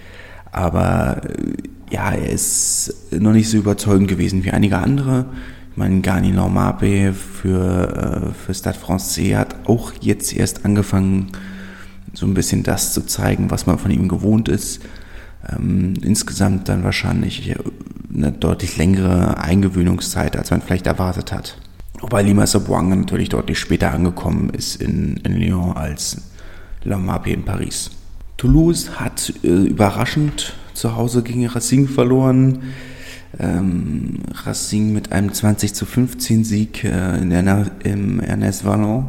Aber 0.52 1.22
äh, 1.24 1.94
ja, 1.94 2.12
er 2.12 2.30
ist 2.30 2.94
noch 3.10 3.32
nicht 3.32 3.48
so 3.48 3.56
überzeugend 3.56 4.08
gewesen 4.08 4.44
wie 4.44 4.50
einige 4.50 4.78
andere. 4.78 5.26
Ich 5.70 5.76
meine, 5.76 6.00
Gani 6.00 6.30
Normape 6.30 7.12
für, 7.14 8.32
äh, 8.32 8.34
für 8.34 8.54
Stade 8.54 8.78
Francais 8.78 9.34
hat 9.34 9.56
auch 9.66 9.92
jetzt 10.00 10.34
erst 10.34 10.64
angefangen, 10.64 11.32
so 12.12 12.26
ein 12.26 12.34
bisschen 12.34 12.62
das 12.62 12.92
zu 12.92 13.06
zeigen, 13.06 13.50
was 13.50 13.66
man 13.66 13.78
von 13.78 13.90
ihm 13.90 14.08
gewohnt 14.08 14.48
ist. 14.48 14.82
Ähm, 15.48 15.94
insgesamt 16.02 16.68
dann 16.68 16.84
wahrscheinlich 16.84 17.54
eine 18.14 18.32
deutlich 18.32 18.76
längere 18.76 19.38
Eingewöhnungszeit, 19.38 20.36
als 20.36 20.50
man 20.50 20.60
vielleicht 20.60 20.86
erwartet 20.86 21.32
hat. 21.32 21.58
Wobei 22.00 22.22
Lima 22.22 22.46
Sabuanga 22.46 22.94
natürlich 22.94 23.30
deutlich 23.30 23.58
später 23.58 23.92
angekommen 23.92 24.50
ist 24.50 24.82
in, 24.82 25.16
in 25.18 25.36
Lyon 25.36 25.76
als 25.76 26.22
Lamape 26.84 27.30
in 27.30 27.44
Paris. 27.44 27.90
Toulouse 28.36 29.00
hat 29.00 29.32
äh, 29.42 29.48
überraschend 29.48 30.54
zu 30.74 30.94
Hause 30.94 31.22
gegen 31.22 31.46
Racing 31.46 31.88
verloren. 31.88 32.62
Ähm, 33.38 34.20
Racing 34.44 34.92
mit 34.92 35.12
einem 35.12 35.32
20 35.32 35.74
zu 35.74 35.86
15 35.86 36.44
Sieg 36.44 36.84
äh, 36.84 37.16
in 37.18 37.30
der, 37.30 37.70
im 37.82 38.20
Ernest 38.20 38.64
Vallon. 38.64 39.08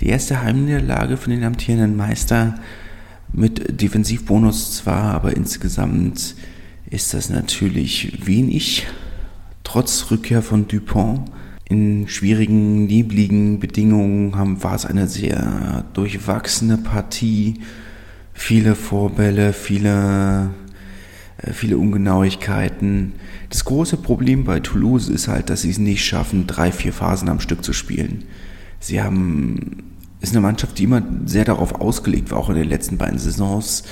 Die 0.00 0.08
erste 0.08 0.42
Heimniederlage 0.42 1.16
von 1.16 1.32
den 1.32 1.44
amtierenden 1.44 1.96
Meister 1.96 2.56
mit 3.32 3.80
Defensivbonus 3.80 4.76
zwar, 4.76 5.14
aber 5.14 5.36
insgesamt 5.36 6.34
ist 6.90 7.14
das 7.14 7.30
natürlich 7.30 8.26
wenig. 8.26 8.86
trotz 9.64 10.10
Rückkehr 10.10 10.42
von 10.42 10.66
Dupont 10.66 11.30
in 11.68 12.08
schwierigen, 12.08 12.86
nebligen 12.86 13.60
Bedingungen 13.60 14.36
haben, 14.36 14.62
war 14.62 14.74
es 14.74 14.86
eine 14.86 15.06
sehr 15.06 15.84
durchwachsene 15.92 16.78
Partie. 16.78 17.60
Viele 18.32 18.74
Vorbälle, 18.74 19.52
viele, 19.52 20.50
äh, 21.38 21.52
viele 21.52 21.76
Ungenauigkeiten. 21.76 23.14
Das 23.50 23.64
große 23.64 23.98
Problem 23.98 24.44
bei 24.44 24.60
Toulouse 24.60 25.08
ist 25.08 25.28
halt, 25.28 25.50
dass 25.50 25.62
sie 25.62 25.70
es 25.70 25.78
nicht 25.78 26.04
schaffen, 26.04 26.46
drei, 26.46 26.72
vier 26.72 26.92
Phasen 26.92 27.28
am 27.28 27.40
Stück 27.40 27.62
zu 27.62 27.72
spielen. 27.72 28.24
Sie 28.80 29.02
haben, 29.02 29.82
ist 30.20 30.32
eine 30.32 30.40
Mannschaft, 30.40 30.78
die 30.78 30.84
immer 30.84 31.02
sehr 31.26 31.44
darauf 31.44 31.80
ausgelegt 31.80 32.30
war, 32.30 32.38
auch 32.38 32.48
in 32.48 32.56
den 32.56 32.68
letzten 32.68 32.96
beiden 32.96 33.18
Saisons, 33.18 33.82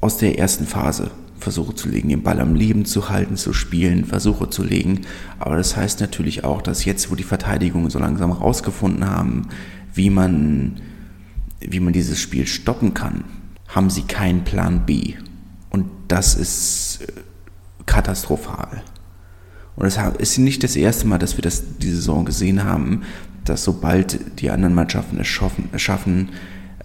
aus 0.00 0.16
der 0.16 0.38
ersten 0.38 0.66
Phase 0.66 1.10
Versuche 1.38 1.74
zu 1.74 1.88
legen, 1.88 2.08
den 2.08 2.22
Ball 2.22 2.40
am 2.40 2.54
Leben 2.54 2.84
zu 2.84 3.08
halten, 3.08 3.36
zu 3.36 3.52
spielen, 3.52 4.04
Versuche 4.04 4.50
zu 4.50 4.62
legen. 4.62 5.02
Aber 5.38 5.56
das 5.56 5.76
heißt 5.76 6.00
natürlich 6.00 6.44
auch, 6.44 6.62
dass 6.62 6.84
jetzt, 6.84 7.10
wo 7.10 7.14
die 7.14 7.22
Verteidigungen 7.22 7.90
so 7.90 7.98
langsam 7.98 8.32
herausgefunden 8.32 9.08
haben, 9.08 9.48
wie 9.94 10.10
man, 10.10 10.80
wie 11.60 11.80
man 11.80 11.92
dieses 11.92 12.20
Spiel 12.20 12.46
stoppen 12.46 12.94
kann, 12.94 13.24
haben 13.68 13.90
sie 13.90 14.02
keinen 14.02 14.44
Plan 14.44 14.86
B. 14.86 15.14
Und 15.70 15.86
das 16.08 16.34
ist 16.34 17.00
äh, 17.02 17.12
katastrophal. 17.86 18.82
Und 19.76 19.86
es 19.86 19.96
ist 20.18 20.38
nicht 20.38 20.64
das 20.64 20.74
erste 20.74 21.06
Mal, 21.06 21.18
dass 21.18 21.36
wir 21.36 21.42
das 21.42 21.62
diese 21.78 21.96
Saison 21.96 22.24
gesehen 22.24 22.64
haben, 22.64 23.02
dass 23.44 23.62
sobald 23.62 24.40
die 24.40 24.50
anderen 24.50 24.74
Mannschaften 24.74 25.20
es 25.20 25.28
schaffen, 25.28 25.70
schaffen 25.76 26.30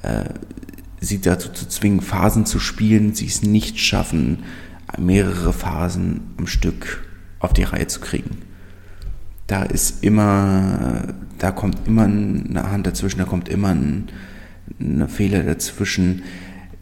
äh, 0.04 0.26
sie 1.06 1.22
dazu 1.22 1.50
zu 1.50 1.68
zwingen, 1.68 2.02
Phasen 2.02 2.46
zu 2.46 2.60
spielen, 2.60 3.14
sie 3.14 3.28
es 3.28 3.44
nicht 3.44 3.80
schaffen, 3.80 4.44
mehrere 4.98 5.54
Phasen 5.54 6.22
am 6.38 6.48
Stück 6.48 7.06
auf 7.40 7.54
die 7.54 7.64
Reihe 7.64 7.88
zu 7.88 8.00
kriegen. 8.00 8.38
Da 9.48 9.64
ist 9.64 10.04
immer, 10.04 11.14
da 11.38 11.52
kommt 11.52 11.88
immer 11.88 12.04
eine 12.04 12.72
Hand 12.72 12.88
dazwischen, 12.88 13.20
da 13.20 13.26
kommt 13.26 13.50
immer 13.50 13.70
ein, 13.70 14.10
ein 14.80 15.08
Fehler 15.10 15.44
dazwischen. 15.44 16.24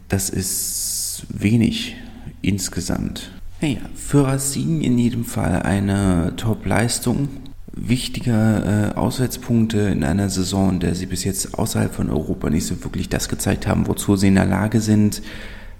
Das 0.08 0.30
ist 0.30 1.26
wenig 1.28 1.96
insgesamt. 2.42 3.32
Naja, 3.60 3.80
für 3.94 4.26
Racine 4.26 4.84
in 4.84 4.98
jedem 4.98 5.24
Fall 5.24 5.62
eine 5.62 6.34
Top-Leistung 6.36 7.28
wichtige 7.72 8.92
äh, 8.94 8.98
Auswärtspunkte 8.98 9.78
in 9.78 10.04
einer 10.04 10.28
Saison, 10.28 10.70
in 10.70 10.80
der 10.80 10.94
sie 10.94 11.06
bis 11.06 11.24
jetzt 11.24 11.58
außerhalb 11.58 11.94
von 11.94 12.10
Europa 12.10 12.50
nicht 12.50 12.66
so 12.66 12.82
wirklich 12.84 13.08
das 13.08 13.28
gezeigt 13.28 13.66
haben, 13.66 13.86
wozu 13.86 14.16
sie 14.16 14.28
in 14.28 14.34
der 14.34 14.46
Lage 14.46 14.80
sind. 14.80 15.22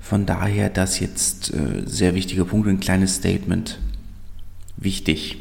Von 0.00 0.26
daher 0.26 0.70
das 0.70 1.00
jetzt 1.00 1.52
äh, 1.52 1.82
sehr 1.86 2.14
wichtige 2.14 2.44
Punkte, 2.44 2.70
ein 2.70 2.80
kleines 2.80 3.16
Statement. 3.16 3.78
Wichtig. 4.76 5.38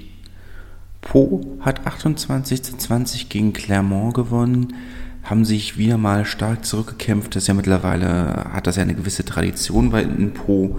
Po 1.00 1.58
hat 1.62 1.88
28 1.88 2.62
zu 2.62 2.77
20 2.77 3.29
gegen 3.29 3.53
Clermont 3.53 4.13
gewonnen, 4.13 4.75
haben 5.24 5.46
sich 5.46 5.77
wieder 5.77 5.98
mal 5.98 6.25
stark 6.25 6.63
zurückgekämpft. 6.65 7.36
Das 7.36 7.43
ist 7.43 7.48
ja 7.48 7.53
mittlerweile, 7.53 8.46
hat 8.53 8.67
das 8.67 8.75
ja 8.75 8.84
eine 8.84 8.93
gewisse 8.93 9.25
Tradition 9.25 9.89
bei 9.89 10.03
in 10.03 10.34
Po, 10.34 10.77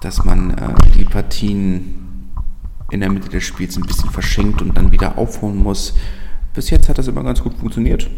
dass 0.00 0.24
man 0.24 0.50
äh, 0.50 0.74
die 0.96 1.04
Partien 1.04 2.09
in 2.90 3.00
der 3.00 3.10
Mitte 3.10 3.28
des 3.28 3.44
Spiels 3.44 3.76
ein 3.76 3.86
bisschen 3.86 4.10
verschenkt 4.10 4.60
und 4.62 4.76
dann 4.76 4.92
wieder 4.92 5.16
aufholen 5.18 5.56
muss. 5.56 5.94
Bis 6.54 6.70
jetzt 6.70 6.88
hat 6.88 6.98
das 6.98 7.08
immer 7.08 7.22
ganz 7.22 7.42
gut 7.42 7.54
funktioniert. 7.54 8.10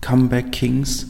Comeback 0.00 0.52
Kings, 0.52 1.08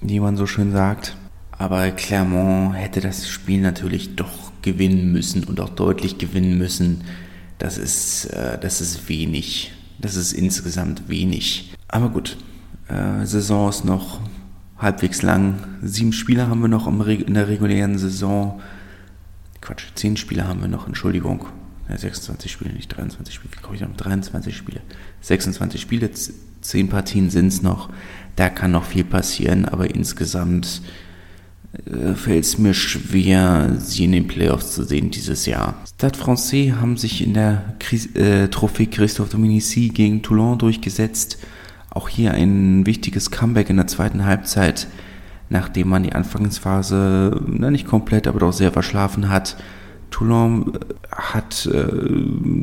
wie 0.00 0.20
man 0.20 0.36
so 0.36 0.46
schön 0.46 0.72
sagt. 0.72 1.16
Aber 1.52 1.90
Clermont 1.90 2.74
hätte 2.74 3.00
das 3.00 3.28
Spiel 3.28 3.60
natürlich 3.60 4.16
doch 4.16 4.52
gewinnen 4.62 5.12
müssen 5.12 5.44
und 5.44 5.60
auch 5.60 5.70
deutlich 5.70 6.18
gewinnen 6.18 6.58
müssen. 6.58 7.04
Das 7.58 7.78
ist, 7.78 8.26
äh, 8.26 8.58
das 8.58 8.80
ist 8.80 9.08
wenig. 9.08 9.72
Das 9.98 10.16
ist 10.16 10.32
insgesamt 10.32 11.08
wenig. 11.08 11.74
Aber 11.88 12.10
gut, 12.10 12.36
äh, 12.88 13.24
Saison 13.24 13.68
ist 13.68 13.84
noch 13.84 14.20
halbwegs 14.78 15.22
lang. 15.22 15.60
Sieben 15.82 16.12
Spieler 16.12 16.48
haben 16.48 16.60
wir 16.60 16.68
noch 16.68 16.86
in 16.86 17.34
der 17.34 17.48
regulären 17.48 17.98
Saison. 17.98 18.60
Quatsch, 19.62 19.84
zehn 19.94 20.16
Spieler 20.16 20.46
haben 20.46 20.60
wir 20.60 20.68
noch, 20.68 20.86
Entschuldigung 20.86 21.46
ja, 21.88 21.96
26 21.96 22.50
Spiele, 22.50 22.72
nicht 22.72 22.88
23 22.88 23.34
Spiele, 23.34 23.54
wie 23.54 23.60
komme 23.60 23.76
ich 23.76 23.82
noch? 23.82 23.96
23 23.96 24.56
Spiele. 24.56 24.80
26 25.20 25.80
Spiele, 25.80 26.10
10 26.60 26.88
Partien 26.88 27.30
sind 27.30 27.48
es 27.48 27.62
noch. 27.62 27.90
Da 28.34 28.48
kann 28.48 28.72
noch 28.72 28.84
viel 28.84 29.04
passieren, 29.04 29.64
aber 29.66 29.94
insgesamt 29.94 30.82
äh, 31.86 32.14
fällt 32.14 32.44
es 32.44 32.58
mir 32.58 32.74
schwer, 32.74 33.76
sie 33.78 34.04
in 34.04 34.12
den 34.12 34.26
Playoffs 34.26 34.74
zu 34.74 34.84
sehen 34.84 35.10
dieses 35.10 35.46
Jahr. 35.46 35.74
Stade 35.94 36.18
Francais 36.18 36.72
haben 36.80 36.96
sich 36.96 37.22
in 37.22 37.34
der 37.34 37.74
Kris 37.78 38.14
äh, 38.14 38.46
Trophée 38.46 38.90
Christophe 38.90 39.30
Dominici 39.30 39.88
gegen 39.88 40.22
Toulon 40.22 40.58
durchgesetzt. 40.58 41.38
Auch 41.90 42.08
hier 42.08 42.32
ein 42.32 42.84
wichtiges 42.84 43.30
Comeback 43.30 43.70
in 43.70 43.76
der 43.76 43.86
zweiten 43.86 44.24
Halbzeit, 44.26 44.86
nachdem 45.48 45.88
man 45.88 46.02
die 46.02 46.12
Anfangsphase 46.12 47.40
na, 47.46 47.70
nicht 47.70 47.86
komplett, 47.86 48.26
aber 48.26 48.40
doch 48.40 48.52
sehr 48.52 48.72
verschlafen 48.72 49.28
hat. 49.30 49.56
Toulon 50.10 50.74
äh, 50.74 50.78
hat 51.10 51.66
äh, 51.66 51.86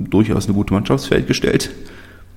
durchaus 0.09 0.45
eine 0.45 0.53
gute 0.53 0.73
Mannschaftsfeld 0.73 1.27
gestellt, 1.27 1.71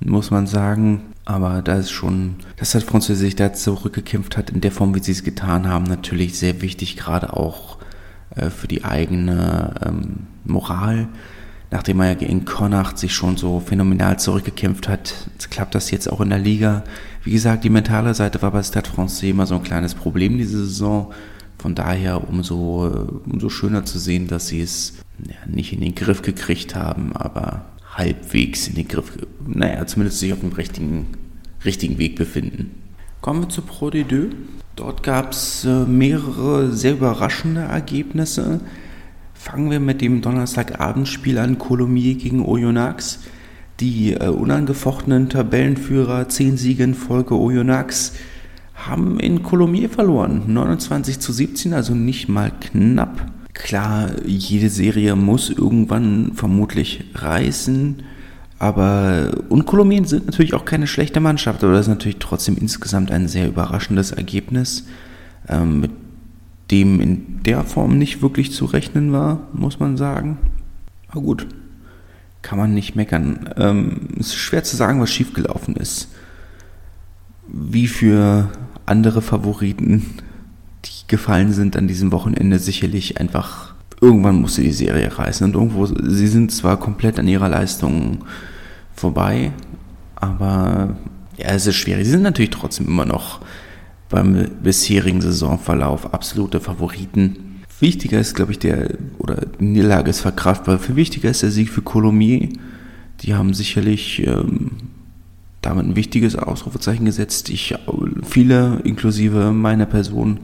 muss 0.01 0.31
man 0.31 0.47
sagen. 0.47 1.03
Aber 1.25 1.61
da 1.61 1.75
ist 1.75 1.91
schon, 1.91 2.37
dass 2.57 2.71
das 2.71 2.85
Französisch 2.85 3.25
sich 3.25 3.37
da 3.37 3.53
zurückgekämpft 3.53 4.37
hat, 4.37 4.51
in 4.51 4.61
der 4.61 4.71
Form, 4.71 4.95
wie 4.95 5.01
sie 5.01 5.13
es 5.13 5.25
getan 5.25 5.69
haben, 5.69 5.85
natürlich 5.85 6.39
sehr 6.39 6.63
wichtig, 6.63 6.97
gerade 6.97 7.33
auch 7.33 7.79
äh, 8.37 8.51
für 8.51 8.69
die 8.69 8.85
eigene 8.85 9.75
ähm, 9.85 10.27
Moral. 10.45 11.09
Nachdem 11.73 12.01
er 12.01 12.21
in 12.21 12.45
Connacht 12.45 12.97
sich 12.97 13.13
schon 13.13 13.37
so 13.37 13.59
phänomenal 13.59 14.21
zurückgekämpft 14.21 14.89
hat, 14.89 15.15
klappt 15.51 15.75
das 15.75 15.91
jetzt 15.91 16.11
auch 16.11 16.21
in 16.21 16.31
der 16.31 16.39
Liga. 16.39 16.85
Wie 17.25 17.33
gesagt, 17.33 17.65
die 17.65 17.71
mentale 17.71 18.15
Seite 18.15 18.41
war 18.41 18.53
bei 18.53 18.63
Stade 18.63 18.89
Francais 18.89 19.31
immer 19.31 19.47
so 19.47 19.57
ein 19.57 19.65
kleines 19.65 19.97
Problem 19.97 20.39
diese 20.39 20.65
Saison. 20.65 21.13
Von 21.59 21.75
daher 21.75 22.29
umso, 22.29 23.21
umso 23.25 23.49
schöner 23.49 23.85
zu 23.85 23.99
sehen, 23.99 24.29
dass 24.29 24.49
sie 24.49 24.61
es 24.61 24.95
ja, 25.25 25.35
nicht 25.47 25.73
in 25.73 25.81
den 25.81 25.95
Griff 25.95 26.23
gekriegt 26.23 26.75
haben, 26.75 27.17
aber 27.17 27.67
halbwegs 27.95 28.69
in 28.69 28.75
den 28.75 28.89
Griff, 28.89 29.13
naja, 29.47 29.87
zumindest 29.87 30.21
sich 30.21 30.33
auf 30.33 30.41
dem 30.41 30.53
richtigen, 30.53 31.07
richtigen 31.65 31.99
Weg 31.99 32.17
befinden. 32.17 32.83
Kommen 33.21 33.43
wir 33.43 33.49
zu 33.49 33.63
Pro 33.63 33.91
de 33.91 34.05
Deux. 34.05 34.31
Dort 34.77 35.03
gab 35.03 35.33
es 35.33 35.65
äh, 35.65 35.85
mehrere 35.87 36.71
sehr 36.71 36.93
überraschende 36.93 37.63
Ergebnisse. 37.63 38.61
Fangen 39.33 39.71
wir 39.71 39.81
mit 39.81 40.03
dem 40.03 40.21
Donnerstagabendspiel 40.21 41.39
an, 41.39 41.59
Colomiers 41.59 42.23
gegen 42.23 42.45
Oyonnax. 42.45 43.21
Die 43.81 44.13
äh, 44.13 44.29
unangefochtenen 44.29 45.31
Tabellenführer, 45.31 46.29
10 46.29 46.59
Siege 46.59 46.85
in 46.85 46.95
Folge 46.95 47.35
Oyonnax, 47.35 48.13
haben 48.77 49.19
in 49.19 49.43
Colomiers 49.43 49.95
verloren. 49.95 50.43
29 50.47 51.19
zu 51.19 51.33
17, 51.33 51.73
also 51.73 51.95
nicht 51.95 52.29
mal 52.29 52.53
knapp. 52.61 53.27
Klar, 53.55 54.11
jede 54.27 54.69
Serie 54.69 55.17
muss 55.17 55.51
irgendwann 55.51 56.33
vermutlich 56.35 57.05
reißen. 57.15 58.03
Aber 58.59 59.33
und 59.49 59.67
Kolumbien 59.67 60.05
sind 60.05 60.27
natürlich 60.27 60.55
auch 60.55 60.65
keine 60.65 60.87
schlechte 60.87 61.21
Mannschaft, 61.21 61.63
aber 61.63 61.73
das 61.73 61.83
ist 61.83 61.89
natürlich 61.89 62.19
trotzdem 62.19 62.57
insgesamt 62.57 63.11
ein 63.11 63.29
sehr 63.29 63.49
überraschendes 63.49 64.13
Ergebnis, 64.13 64.87
ähm, 65.49 65.81
mit 65.81 65.91
dem 66.71 67.01
in 67.01 67.43
der 67.43 67.65
Form 67.65 67.99
nicht 67.99 68.23
wirklich 68.23 68.53
zu 68.53 68.65
rechnen 68.65 69.13
war, 69.13 69.49
muss 69.53 69.79
man 69.79 69.97
sagen. 69.97 70.39
Aber 71.09 71.21
gut, 71.21 71.47
kann 72.43 72.59
man 72.59 72.75
nicht 72.75 72.97
meckern. 72.97 73.51
Ähm, 73.57 74.09
es 74.19 74.29
ist 74.29 74.37
schwer 74.37 74.65
zu 74.65 74.77
sagen, 74.77 75.01
was 75.01 75.11
schiefgelaufen 75.11 75.77
ist. 75.77 76.09
Wie 77.49 77.87
für 77.87 78.51
andere 78.87 79.23
Favoriten, 79.23 80.03
die 80.85 81.09
gefallen 81.09 81.53
sind 81.53 81.77
an 81.77 81.89
diesem 81.89 82.13
Wochenende, 82.13 82.59
sicherlich 82.59 83.21
einfach, 83.21 83.75
irgendwann 84.01 84.41
musste 84.41 84.63
die 84.63 84.73
Serie 84.73 85.17
reißen. 85.17 85.47
Und 85.47 85.55
irgendwo, 85.55 85.87
sie 85.87 86.29
sind 86.29 86.53
zwar 86.53 86.79
komplett 86.79 87.19
an 87.19 87.29
ihrer 87.29 87.49
Leistung 87.49 88.25
vorbei, 88.95 89.53
aber 90.15 90.97
ja, 91.37 91.49
es 91.49 91.67
ist 91.67 91.77
schwierig. 91.77 92.05
Sie 92.05 92.13
sind 92.13 92.23
natürlich 92.23 92.51
trotzdem 92.51 92.87
immer 92.87 93.05
noch 93.05 93.41
beim 94.09 94.49
bisherigen 94.63 95.21
Saisonverlauf 95.21 96.15
absolute 96.15 96.61
Favoriten. 96.61 97.63
Wichtiger 97.81 98.19
ist, 98.21 98.35
glaube 98.35 98.53
ich, 98.53 98.59
der, 98.59 98.95
oder 99.19 99.43
die 99.61 99.65
Niederlage 99.65 100.09
ist 100.09 100.21
verkraftbar. 100.21 100.79
Viel 100.79 100.97
wichtiger 100.97 101.29
ist 101.29 101.43
der 101.43 101.51
Sieg 101.51 101.69
für 101.69 101.83
Colomiers. 101.83 102.55
Die 103.21 103.35
haben 103.35 103.53
sicherlich 103.53 104.27
ähm, 104.27 104.71
damit 105.67 105.85
ein 105.85 105.97
wichtiges 105.97 106.37
Ausrufezeichen 106.37 107.05
gesetzt. 107.05 107.51
Ich, 107.51 107.75
viele, 108.23 108.81
inklusive 108.85 109.51
meiner 109.53 109.87
Person, 109.87 110.41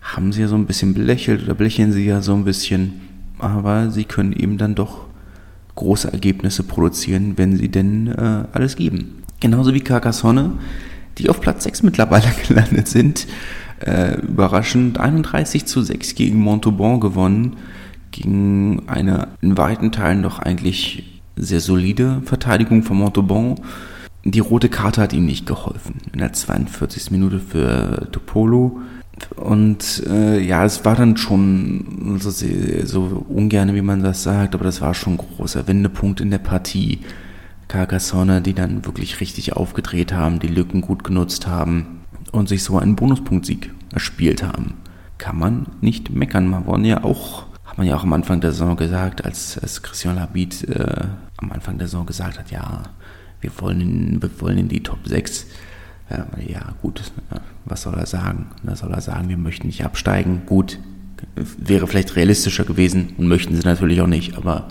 haben 0.00 0.32
sie 0.32 0.40
ja 0.40 0.48
so 0.48 0.56
ein 0.56 0.66
bisschen 0.66 0.94
belächelt 0.94 1.44
oder 1.44 1.54
belächeln 1.54 1.92
sie 1.92 2.06
ja 2.06 2.22
so 2.22 2.34
ein 2.34 2.44
bisschen. 2.44 3.00
Aber 3.38 3.90
sie 3.90 4.04
können 4.04 4.32
eben 4.32 4.56
dann 4.56 4.74
doch 4.74 5.06
große 5.74 6.12
Ergebnisse 6.12 6.62
produzieren, 6.62 7.34
wenn 7.36 7.56
sie 7.56 7.68
denn 7.68 8.08
äh, 8.08 8.44
alles 8.52 8.76
geben. 8.76 9.22
Genauso 9.40 9.74
wie 9.74 9.80
Carcassonne, 9.80 10.52
die 11.18 11.28
auf 11.28 11.40
Platz 11.40 11.64
6 11.64 11.82
mittlerweile 11.82 12.28
gelandet 12.48 12.88
sind. 12.88 13.26
Äh, 13.80 14.20
überraschend 14.20 14.98
31 14.98 15.66
zu 15.66 15.82
6 15.82 16.14
gegen 16.14 16.40
Montauban 16.40 17.00
gewonnen. 17.00 17.56
Gegen 18.10 18.88
eine 18.88 19.28
in 19.40 19.56
weiten 19.56 19.92
Teilen 19.92 20.22
doch 20.22 20.38
eigentlich 20.38 21.20
sehr 21.36 21.60
solide 21.60 22.22
Verteidigung 22.24 22.82
von 22.82 22.98
Montauban. 22.98 23.56
Die 24.24 24.40
rote 24.40 24.68
Karte 24.68 25.00
hat 25.00 25.12
ihm 25.12 25.26
nicht 25.26 25.46
geholfen. 25.46 25.96
In 26.12 26.18
der 26.18 26.32
42. 26.32 27.10
Minute 27.10 27.40
für 27.40 28.08
Topolo. 28.12 28.80
Und 29.36 30.04
äh, 30.08 30.40
ja, 30.40 30.64
es 30.64 30.84
war 30.84 30.96
dann 30.96 31.16
schon 31.16 32.18
so, 32.20 32.30
so 32.30 33.26
ungern, 33.28 33.74
wie 33.74 33.82
man 33.82 34.02
das 34.02 34.22
sagt, 34.22 34.54
aber 34.54 34.64
das 34.64 34.80
war 34.80 34.94
schon 34.94 35.14
ein 35.14 35.18
großer 35.18 35.66
Wendepunkt 35.66 36.20
in 36.20 36.30
der 36.30 36.38
Partie. 36.38 37.00
Carcassonne, 37.68 38.42
die 38.42 38.54
dann 38.54 38.84
wirklich 38.84 39.20
richtig 39.20 39.54
aufgedreht 39.54 40.12
haben, 40.12 40.40
die 40.40 40.48
Lücken 40.48 40.82
gut 40.82 41.04
genutzt 41.04 41.46
haben 41.46 42.02
und 42.30 42.48
sich 42.48 42.62
so 42.62 42.78
einen 42.78 42.96
Bonuspunktsieg 42.96 43.70
erspielt 43.92 44.42
haben. 44.42 44.74
Kann 45.18 45.38
man 45.38 45.66
nicht 45.80 46.10
meckern. 46.10 46.48
Man 46.48 46.66
wollen 46.66 46.84
ja 46.84 47.04
auch 47.04 47.46
hat 47.72 47.78
man 47.78 47.86
ja 47.86 47.96
auch 47.96 48.02
am 48.02 48.12
Anfang 48.12 48.42
der 48.42 48.52
Saison 48.52 48.76
gesagt, 48.76 49.24
als, 49.24 49.56
als 49.56 49.82
Christian 49.82 50.16
Labit 50.16 50.68
äh, 50.68 51.06
am 51.38 51.52
Anfang 51.52 51.78
der 51.78 51.86
Saison 51.86 52.04
gesagt 52.04 52.38
hat, 52.38 52.50
ja, 52.50 52.82
wir 53.42 53.50
wollen 53.58 53.80
in, 53.80 54.22
wir 54.22 54.40
wollen 54.40 54.58
in 54.58 54.68
die 54.68 54.82
Top 54.82 55.06
6. 55.06 55.46
Ja, 56.46 56.74
gut, 56.82 57.02
was 57.64 57.82
soll 57.82 57.94
er 57.94 58.06
sagen? 58.06 58.46
Da 58.62 58.76
soll 58.76 58.92
er 58.92 59.00
sagen, 59.00 59.28
wir 59.28 59.36
möchten 59.36 59.66
nicht 59.66 59.84
absteigen. 59.84 60.42
Gut, 60.46 60.78
wäre 61.34 61.86
vielleicht 61.86 62.16
realistischer 62.16 62.64
gewesen 62.64 63.14
und 63.16 63.28
möchten 63.28 63.54
sie 63.54 63.66
natürlich 63.66 64.00
auch 64.00 64.06
nicht, 64.06 64.36
aber 64.36 64.68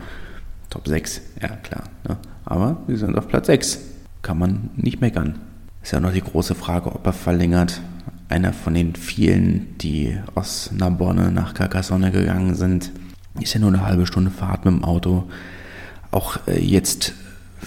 Top 0.70 0.88
6, 0.88 1.22
ja 1.42 1.50
klar. 1.50 1.84
Ne? 2.08 2.18
Aber 2.46 2.78
sie 2.88 2.96
sind 2.96 3.18
auf 3.18 3.28
Platz 3.28 3.48
6. 3.48 3.80
Kann 4.22 4.40
man 4.40 4.70
nicht 4.76 5.02
meckern. 5.02 5.40
Ist 5.84 5.92
ja 5.92 6.00
noch 6.00 6.14
die 6.14 6.22
große 6.22 6.56
Frage, 6.56 6.94
ob 6.94 7.06
er 7.06 7.14
verlängert 7.14 7.82
einer 8.30 8.54
von 8.54 8.74
den 8.74 8.96
vielen, 8.96 9.78
die 9.80 10.18
aus 10.36 10.72
Narbonne 10.72 11.32
nach 11.32 11.54
Carcassonne 11.54 12.12
gegangen 12.12 12.56
sind. 12.56 12.92
Ist 13.40 13.54
ja 13.54 13.60
nur 13.60 13.70
eine 13.70 13.86
halbe 13.86 14.06
Stunde 14.06 14.32
Fahrt 14.32 14.64
mit 14.64 14.74
dem 14.74 14.84
Auto. 14.84 15.30
Auch 16.12 16.40
äh, 16.48 16.60
jetzt 16.60 17.14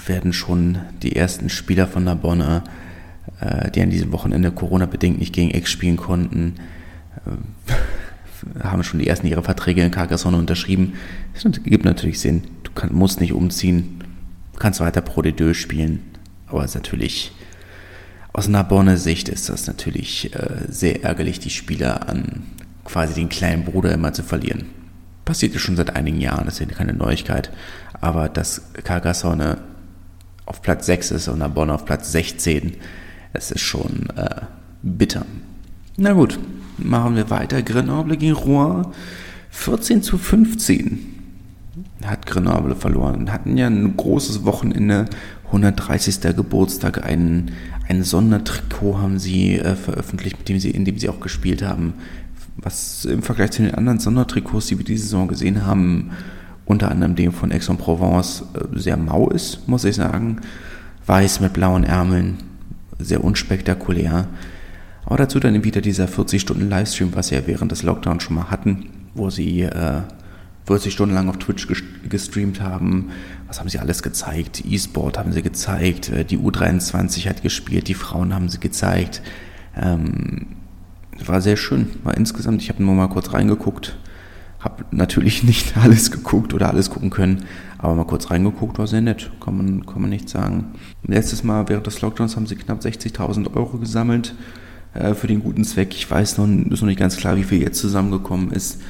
werden 0.07 0.33
schon 0.33 0.79
die 1.03 1.17
ersten 1.17 1.49
Spieler 1.49 1.87
von 1.87 2.05
Narbonne, 2.05 2.65
äh, 3.41 3.71
die 3.71 3.83
an 3.83 3.91
diesem 3.91 4.13
Wochenende 4.13 4.51
Corona-bedingt 4.51 5.19
nicht 5.19 5.33
gegen 5.33 5.51
Ex 5.51 5.71
spielen 5.71 5.97
konnten, 5.97 6.55
äh, 7.27 8.63
haben 8.63 8.83
schon 8.83 9.01
die 9.01 9.07
ersten 9.07 9.27
ihre 9.27 9.43
Verträge 9.43 9.83
in 9.83 9.91
Carcassonne 9.91 10.37
unterschrieben. 10.37 10.95
Das 11.33 11.45
gibt 11.63 11.85
natürlich 11.85 12.21
Sinn. 12.21 12.43
Du 12.63 12.73
kann, 12.73 12.93
musst 12.93 13.21
nicht 13.21 13.33
umziehen, 13.33 14.03
du 14.53 14.59
kannst 14.59 14.81
weiter 14.81 15.01
Pro 15.01 15.23
de 15.23 15.33
Deux 15.33 15.57
spielen, 15.57 16.01
aber 16.47 16.65
es 16.65 16.73
ist 16.73 16.75
natürlich 16.75 17.33
aus 18.35 18.49
Narbonne 18.49 18.99
Sicht 18.99 19.29
ist 19.29 19.49
das 19.49 19.69
natürlich 19.69 20.35
äh, 20.35 20.67
sehr 20.69 21.05
ärgerlich, 21.05 21.39
die 21.39 21.51
Spieler 21.51 22.09
an 22.09 22.43
quasi 22.85 23.15
den 23.15 23.29
kleinen 23.29 23.65
Bruder 23.65 23.93
immer 23.93 24.13
zu 24.13 24.25
verlieren. 24.25 24.67
Passiert 25.25 25.55
ja 25.55 25.61
schon 25.61 25.77
seit 25.77 25.95
einigen 25.95 26.21
Jahren, 26.21 26.45
das 26.45 26.61
ist 26.61 26.69
ja 26.69 26.77
keine 26.77 26.95
Neuigkeit. 26.95 27.51
Aber 28.01 28.29
dass 28.29 28.73
Carcassonne 28.83 29.59
auf 30.47 30.63
Platz 30.63 30.87
6 30.87 31.13
ist 31.13 31.29
und 31.29 31.39
Narbonne 31.39 31.73
auf 31.73 31.85
Platz 31.85 32.13
16, 32.13 32.75
das 33.33 33.51
ist 33.51 33.61
schon 33.61 34.09
äh, 34.17 34.43
bitter. 34.83 35.25
Na 35.97 36.13
gut, 36.13 36.39
machen 36.79 37.17
wir 37.17 37.31
weiter. 37.31 37.63
Grenoble 37.63 38.17
gegen 38.17 38.35
Rouen. 38.35 38.87
14 39.51 40.03
zu 40.03 40.19
15 40.19 40.99
hat 42.05 42.27
Grenoble 42.27 42.75
verloren. 42.75 43.33
Hatten 43.33 43.57
ja 43.57 43.69
ein 43.69 43.97
großes 43.97 44.45
Wochenende, 44.45 45.07
130. 45.47 46.21
Geburtstag, 46.37 47.05
einen 47.05 47.53
ein 47.87 48.03
Sondertrikot 48.03 48.99
haben 48.99 49.19
sie 49.19 49.59
äh, 49.59 49.77
veröffentlicht, 49.77 50.39
mit 50.39 50.49
dem 50.49 50.59
sie, 50.59 50.71
in 50.71 50.85
dem 50.85 50.99
sie 50.99 51.09
auch 51.09 51.21
gespielt 51.21 51.63
haben. 51.63 51.95
Was 52.57 53.05
im 53.05 53.23
Vergleich 53.23 53.51
zu 53.51 53.63
den 53.63 53.75
anderen 53.75 53.99
Sondertrikots, 53.99 54.69
die 54.69 54.79
wir 54.79 54.85
diese 54.85 55.05
Saison 55.05 55.29
gesehen 55.29 55.67
haben, 55.67 56.13
unter 56.67 56.91
anderem 56.91 57.15
dem 57.15 57.33
von 57.33 57.53
Aix-en-Provence, 57.53 58.45
äh, 58.55 58.79
sehr 58.79 58.97
mau 58.97 59.29
ist, 59.29 59.69
muss 59.69 59.85
ich 59.85 59.97
sagen. 59.97 60.41
Weiß 61.07 61.41
mit 61.41 61.53
blauen 61.53 61.85
Ärmeln, 61.85 62.39
sehr 62.99 63.23
unspektakulär. 63.23 64.27
Aber 65.05 65.17
dazu 65.19 65.39
dann 65.39 65.65
wieder 65.65 65.81
dieser 65.81 66.07
40-Stunden-Livestream, 66.07 67.15
was 67.15 67.29
sie 67.29 67.35
ja 67.35 67.47
während 67.47 67.73
des 67.73 67.83
Lockdowns 67.83 68.23
schon 68.23 68.37
mal 68.37 68.51
hatten, 68.51 68.87
wo 69.15 69.29
sie 69.29 69.63
äh, 69.63 70.01
40 70.67 70.93
Stunden 70.93 71.15
lang 71.15 71.29
auf 71.29 71.39
Twitch 71.39 71.69
gestreamt 72.09 72.63
haben. 72.63 73.11
Was 73.47 73.61
haben 73.61 73.69
sie 73.69 73.79
alles 73.79 74.03
gezeigt? 74.03 74.65
E-Sport 74.67 75.19
haben 75.19 75.33
sie 75.33 75.43
gezeigt, 75.43 76.09
äh, 76.09 76.25
die 76.25 76.39
U23 76.39 77.29
hat 77.29 77.43
gespielt, 77.43 77.89
die 77.89 77.95
Frauen 77.95 78.35
haben 78.35 78.49
sie 78.49 78.61
gezeigt. 78.61 79.21
Ähm, 79.77 80.47
war 81.27 81.41
sehr 81.41 81.57
schön, 81.57 81.91
war 82.03 82.17
insgesamt, 82.17 82.63
ich 82.63 82.71
habe 82.71 82.83
nur 82.83 82.95
mal 82.95 83.09
kurz 83.09 83.33
reingeguckt, 83.33 83.97
habe 84.65 84.85
natürlich 84.91 85.43
nicht 85.45 85.77
alles 85.77 86.11
geguckt 86.11 86.55
oder 86.55 86.71
alles 86.71 86.91
gucken 86.91 87.11
können, 87.11 87.45
aber 87.79 87.95
mal 87.95 88.05
kurz 88.05 88.31
reingeguckt, 88.31 88.79
war 88.79 88.87
sehr 88.87 89.03
nett, 89.03 89.31
kann 89.41 89.57
man, 89.57 89.87
kann 89.87 90.01
man 90.01 90.11
nicht 90.11 90.29
sagen. 90.29 90.73
Letztes 91.07 91.45
Mal 91.45 91.69
während 91.69 91.87
des 91.87 92.01
Lockdowns 92.01 92.37
haben 92.37 92.47
sie 92.47 92.57
knapp 92.57 92.81
60.000 92.81 93.55
Euro 93.55 93.79
gesammelt 93.79 94.35
äh, 94.95 95.15
für 95.15 95.27
den 95.27 95.43
guten 95.43 95.65
Zweck. 95.65 95.95
Ich 95.95 96.11
weiß 96.11 96.39
noch, 96.39 96.49
ist 96.49 96.81
noch 96.81 96.89
nicht 96.89 96.99
ganz 96.99 97.17
klar, 97.17 97.37
wie 97.37 97.45
viel 97.45 97.61
jetzt 97.61 97.79
zusammengekommen 97.79 98.51
ist 98.51 98.81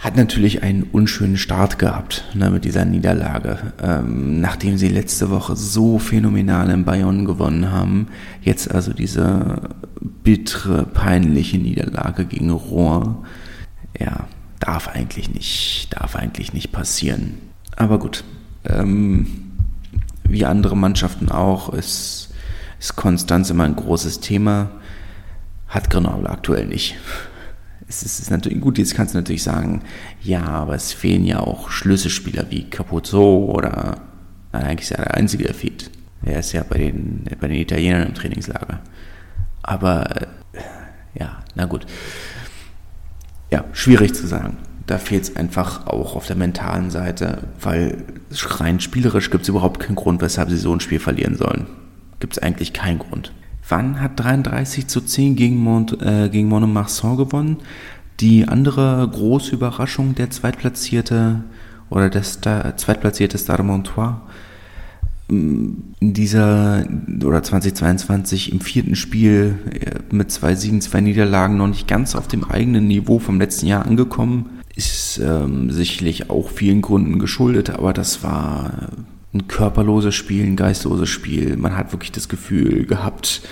hat 0.00 0.16
natürlich 0.16 0.62
einen 0.62 0.84
unschönen 0.84 1.36
Start 1.36 1.78
gehabt 1.78 2.24
ne, 2.34 2.50
mit 2.50 2.64
dieser 2.64 2.86
Niederlage. 2.86 3.58
Ähm, 3.82 4.40
nachdem 4.40 4.78
sie 4.78 4.88
letzte 4.88 5.30
Woche 5.30 5.56
so 5.56 5.98
phänomenal 5.98 6.70
in 6.70 6.86
Bayonne 6.86 7.24
gewonnen 7.24 7.70
haben, 7.70 8.08
jetzt 8.40 8.70
also 8.74 8.94
diese 8.94 9.60
bittere, 10.24 10.84
peinliche 10.84 11.58
Niederlage 11.58 12.24
gegen 12.24 12.50
Rouen. 12.50 13.16
Ja, 13.98 14.26
darf 14.60 14.88
eigentlich 14.88 15.30
nicht, 15.30 15.88
darf 15.90 16.16
eigentlich 16.16 16.52
nicht 16.52 16.72
passieren. 16.72 17.34
Aber 17.76 17.98
gut, 17.98 18.24
ähm, 18.64 19.52
wie 20.24 20.44
andere 20.44 20.76
Mannschaften 20.76 21.30
auch, 21.30 21.70
ist, 21.70 22.32
ist 22.78 22.96
Konstanz 22.96 23.50
immer 23.50 23.64
ein 23.64 23.76
großes 23.76 24.20
Thema. 24.20 24.70
Hat 25.66 25.90
Grenoble 25.90 26.30
aktuell 26.30 26.66
nicht 26.66 26.96
es 27.90 28.04
ist, 28.04 28.20
ist 28.20 28.30
natürlich 28.30 28.60
gut, 28.60 28.78
jetzt 28.78 28.94
kannst 28.94 29.14
du 29.14 29.18
natürlich 29.18 29.42
sagen, 29.42 29.82
ja, 30.22 30.44
aber 30.44 30.76
es 30.76 30.92
fehlen 30.92 31.24
ja 31.24 31.40
auch 31.40 31.70
Schlüsselspieler 31.70 32.46
wie 32.48 32.70
Capuzzo 32.70 33.52
oder 33.52 33.96
nein, 34.52 34.62
eigentlich 34.62 34.90
ist 34.90 34.92
er 34.92 35.04
der 35.04 35.14
Einzige, 35.14 35.44
der 35.44 35.54
fehlt. 35.54 35.90
Er 36.22 36.38
ist 36.38 36.52
ja 36.52 36.62
bei 36.62 36.78
den, 36.78 37.24
bei 37.40 37.48
den 37.48 37.56
Italienern 37.56 38.06
im 38.06 38.14
Trainingslager. 38.14 38.80
Aber 39.62 40.22
äh, 40.22 40.26
ja, 41.18 41.42
na 41.56 41.64
gut. 41.64 41.84
Ja, 43.50 43.64
schwierig 43.72 44.14
zu 44.14 44.26
sagen. 44.26 44.58
Da 44.86 44.98
fehlt 44.98 45.22
es 45.24 45.36
einfach 45.36 45.86
auch 45.86 46.16
auf 46.16 46.26
der 46.26 46.36
mentalen 46.36 46.90
Seite, 46.90 47.44
weil 47.60 48.04
rein 48.30 48.80
spielerisch 48.80 49.30
gibt 49.30 49.42
es 49.42 49.48
überhaupt 49.48 49.80
keinen 49.80 49.94
Grund, 49.94 50.20
weshalb 50.20 50.50
sie 50.50 50.56
so 50.56 50.72
ein 50.72 50.80
Spiel 50.80 50.98
verlieren 50.98 51.36
sollen. 51.36 51.66
Gibt 52.18 52.34
es 52.34 52.42
eigentlich 52.42 52.72
keinen 52.72 52.98
Grund. 52.98 53.32
Wann 53.68 54.00
hat 54.00 54.18
33 54.18 54.88
zu 54.88 55.00
10 55.00 55.36
gegen, 55.36 55.58
Mont, 55.58 56.02
äh, 56.02 56.28
gegen 56.28 56.48
Montmarsan 56.48 57.16
gewonnen? 57.16 57.58
Die 58.18 58.48
andere 58.48 59.08
große 59.10 59.54
Überraschung, 59.54 60.14
der 60.14 60.30
Zweitplatzierte 60.30 61.44
oder 61.88 62.10
der 62.10 62.24
Star, 62.24 62.76
Zweitplatzierte 62.76 63.38
Stade 63.38 63.62
Montois 63.62 64.20
in 65.30 65.94
dieser 66.00 66.84
oder 67.24 67.42
2022 67.42 68.52
im 68.52 68.60
vierten 68.60 68.96
Spiel 68.96 69.58
äh, 69.72 70.14
mit 70.14 70.30
zwei 70.30 70.54
Siegen, 70.54 70.80
zwei 70.80 71.00
Niederlagen 71.00 71.56
noch 71.56 71.68
nicht 71.68 71.86
ganz 71.86 72.16
auf 72.16 72.28
dem 72.28 72.44
eigenen 72.44 72.88
Niveau 72.88 73.18
vom 73.18 73.38
letzten 73.38 73.66
Jahr 73.66 73.86
angekommen. 73.86 74.60
Ist 74.74 75.20
ähm, 75.22 75.70
sicherlich 75.70 76.30
auch 76.30 76.50
vielen 76.50 76.82
Gründen 76.82 77.18
geschuldet, 77.18 77.70
aber 77.70 77.92
das 77.92 78.22
war 78.22 78.88
ein 79.32 79.46
körperloses 79.46 80.14
Spiel, 80.14 80.44
ein 80.44 80.56
geistloses 80.56 81.08
Spiel. 81.08 81.56
Man 81.56 81.76
hat 81.76 81.92
wirklich 81.92 82.12
das 82.12 82.28
Gefühl 82.28 82.84
gehabt, 82.86 83.42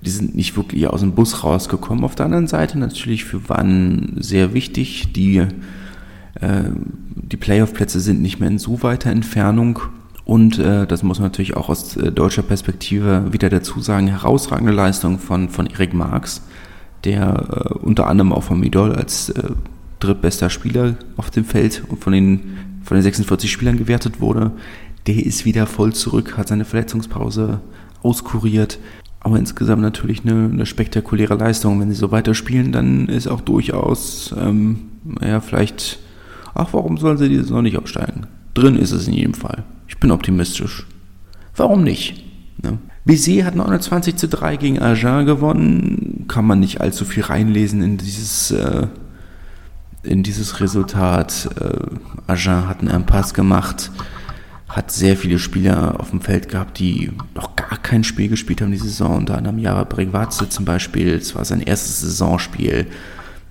die 0.00 0.10
sind 0.10 0.34
nicht 0.34 0.56
wirklich 0.56 0.86
aus 0.88 1.00
dem 1.00 1.12
Bus 1.12 1.44
rausgekommen. 1.44 2.04
Auf 2.04 2.14
der 2.14 2.26
anderen 2.26 2.46
Seite 2.46 2.78
natürlich 2.78 3.24
für 3.24 3.48
Wann 3.48 4.16
sehr 4.18 4.54
wichtig. 4.54 5.12
Die, 5.12 5.38
äh, 5.38 6.64
die 7.14 7.36
Playoff-Plätze 7.36 8.00
sind 8.00 8.22
nicht 8.22 8.40
mehr 8.40 8.48
in 8.48 8.58
so 8.58 8.82
weiter 8.82 9.10
Entfernung. 9.10 9.80
Und 10.24 10.58
äh, 10.58 10.86
das 10.86 11.02
muss 11.02 11.18
man 11.18 11.26
natürlich 11.28 11.56
auch 11.56 11.68
aus 11.68 11.96
äh, 11.96 12.10
deutscher 12.10 12.42
Perspektive 12.42 13.32
wieder 13.32 13.50
dazu 13.50 13.80
sagen, 13.80 14.06
herausragende 14.06 14.72
Leistung 14.72 15.18
von, 15.18 15.50
von 15.50 15.66
Erik 15.66 15.92
Marx, 15.92 16.42
der 17.04 17.46
äh, 17.50 17.74
unter 17.74 18.06
anderem 18.06 18.32
auch 18.32 18.42
von 18.42 18.58
Midol 18.58 18.92
als 18.92 19.28
äh, 19.30 19.50
drittbester 20.00 20.48
Spieler 20.48 20.94
auf 21.16 21.30
dem 21.30 21.44
Feld 21.44 21.84
und 21.88 22.02
von 22.02 22.12
den, 22.12 22.56
von 22.82 22.96
den 22.96 23.02
46 23.02 23.50
Spielern 23.50 23.76
gewertet 23.76 24.20
wurde. 24.20 24.52
Der 25.06 25.24
ist 25.24 25.44
wieder 25.44 25.66
voll 25.66 25.92
zurück, 25.92 26.38
hat 26.38 26.48
seine 26.48 26.64
Verletzungspause 26.64 27.60
auskuriert. 28.02 28.78
Aber 29.20 29.38
insgesamt 29.38 29.82
natürlich 29.82 30.24
eine, 30.24 30.50
eine 30.50 30.66
spektakuläre 30.66 31.34
Leistung. 31.34 31.80
Wenn 31.80 31.90
sie 31.90 31.96
so 31.96 32.10
weiterspielen, 32.10 32.72
dann 32.72 33.08
ist 33.08 33.26
auch 33.26 33.40
durchaus, 33.40 34.34
ähm, 34.38 34.78
naja, 35.02 35.40
vielleicht, 35.40 35.98
ach, 36.54 36.68
warum 36.72 36.96
sollen 36.96 37.18
sie 37.18 37.28
dieses 37.28 37.50
noch 37.50 37.62
nicht 37.62 37.78
aufsteigen? 37.78 38.26
Drin 38.54 38.76
ist 38.76 38.92
es 38.92 39.08
in 39.08 39.14
jedem 39.14 39.34
Fall. 39.34 39.64
Ich 39.88 39.98
bin 39.98 40.10
optimistisch. 40.10 40.86
Warum 41.56 41.84
nicht? 41.84 42.24
Ne? 42.62 42.78
Bizet 43.04 43.44
hat 43.44 43.54
29 43.54 44.16
zu 44.16 44.28
3 44.28 44.56
gegen 44.56 44.78
Agen 44.80 45.26
gewonnen. 45.26 46.24
Kann 46.28 46.46
man 46.46 46.60
nicht 46.60 46.80
allzu 46.80 47.04
viel 47.04 47.24
reinlesen 47.24 47.82
in 47.82 47.96
dieses, 47.98 48.50
äh, 48.50 48.86
in 50.02 50.22
dieses 50.22 50.60
Resultat. 50.60 51.48
Äh, 51.60 52.30
Agen 52.30 52.68
hat 52.68 52.80
einen 52.80 52.90
Impasse 52.90 53.34
gemacht 53.34 53.90
hat 54.74 54.90
sehr 54.90 55.16
viele 55.16 55.38
Spieler 55.38 56.00
auf 56.00 56.10
dem 56.10 56.20
Feld 56.20 56.48
gehabt, 56.48 56.78
die 56.78 57.12
noch 57.34 57.54
gar 57.54 57.78
kein 57.78 58.02
Spiel 58.02 58.28
gespielt 58.28 58.60
haben 58.60 58.72
diese 58.72 58.88
Saison. 58.88 59.18
Unter 59.18 59.36
anderem 59.38 59.58
Jara 59.58 59.84
Bregvatze 59.84 60.48
zum 60.48 60.64
Beispiel, 60.64 61.12
es 61.14 61.34
war 61.34 61.44
sein 61.44 61.60
erstes 61.60 62.00
Saisonspiel. 62.00 62.86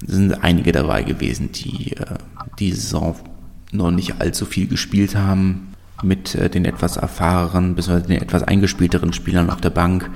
Es 0.06 0.14
sind 0.14 0.44
einige 0.44 0.74
dabei 0.74 1.04
gewesen, 1.04 1.52
die 1.54 1.94
äh, 1.94 2.16
die 2.60 2.72
Saison 2.74 3.16
noch 3.72 3.92
nicht 3.92 4.20
allzu 4.20 4.46
viel 4.46 4.68
gespielt 4.68 5.16
haben. 5.16 5.73
Mit 6.04 6.36
äh, 6.36 6.50
den 6.50 6.66
etwas 6.66 6.98
erfahrenen, 6.98 7.76
bzw. 7.76 8.08
den 8.08 8.22
etwas 8.22 8.44
eingespielteren 8.44 9.14
Spielern 9.14 9.50
auf 9.50 9.62
der 9.62 9.70
Bank. 9.70 10.10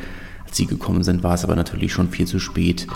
Als 0.46 0.58
sie 0.58 0.68
gekommen 0.68 1.04
sind, 1.04 1.24
war 1.24 1.34
es 1.34 1.44
aber 1.44 1.56
natürlich 1.56 1.92
schon 1.92 2.10
viel 2.10 2.28
zu 2.28 2.40
spät. 2.40 2.88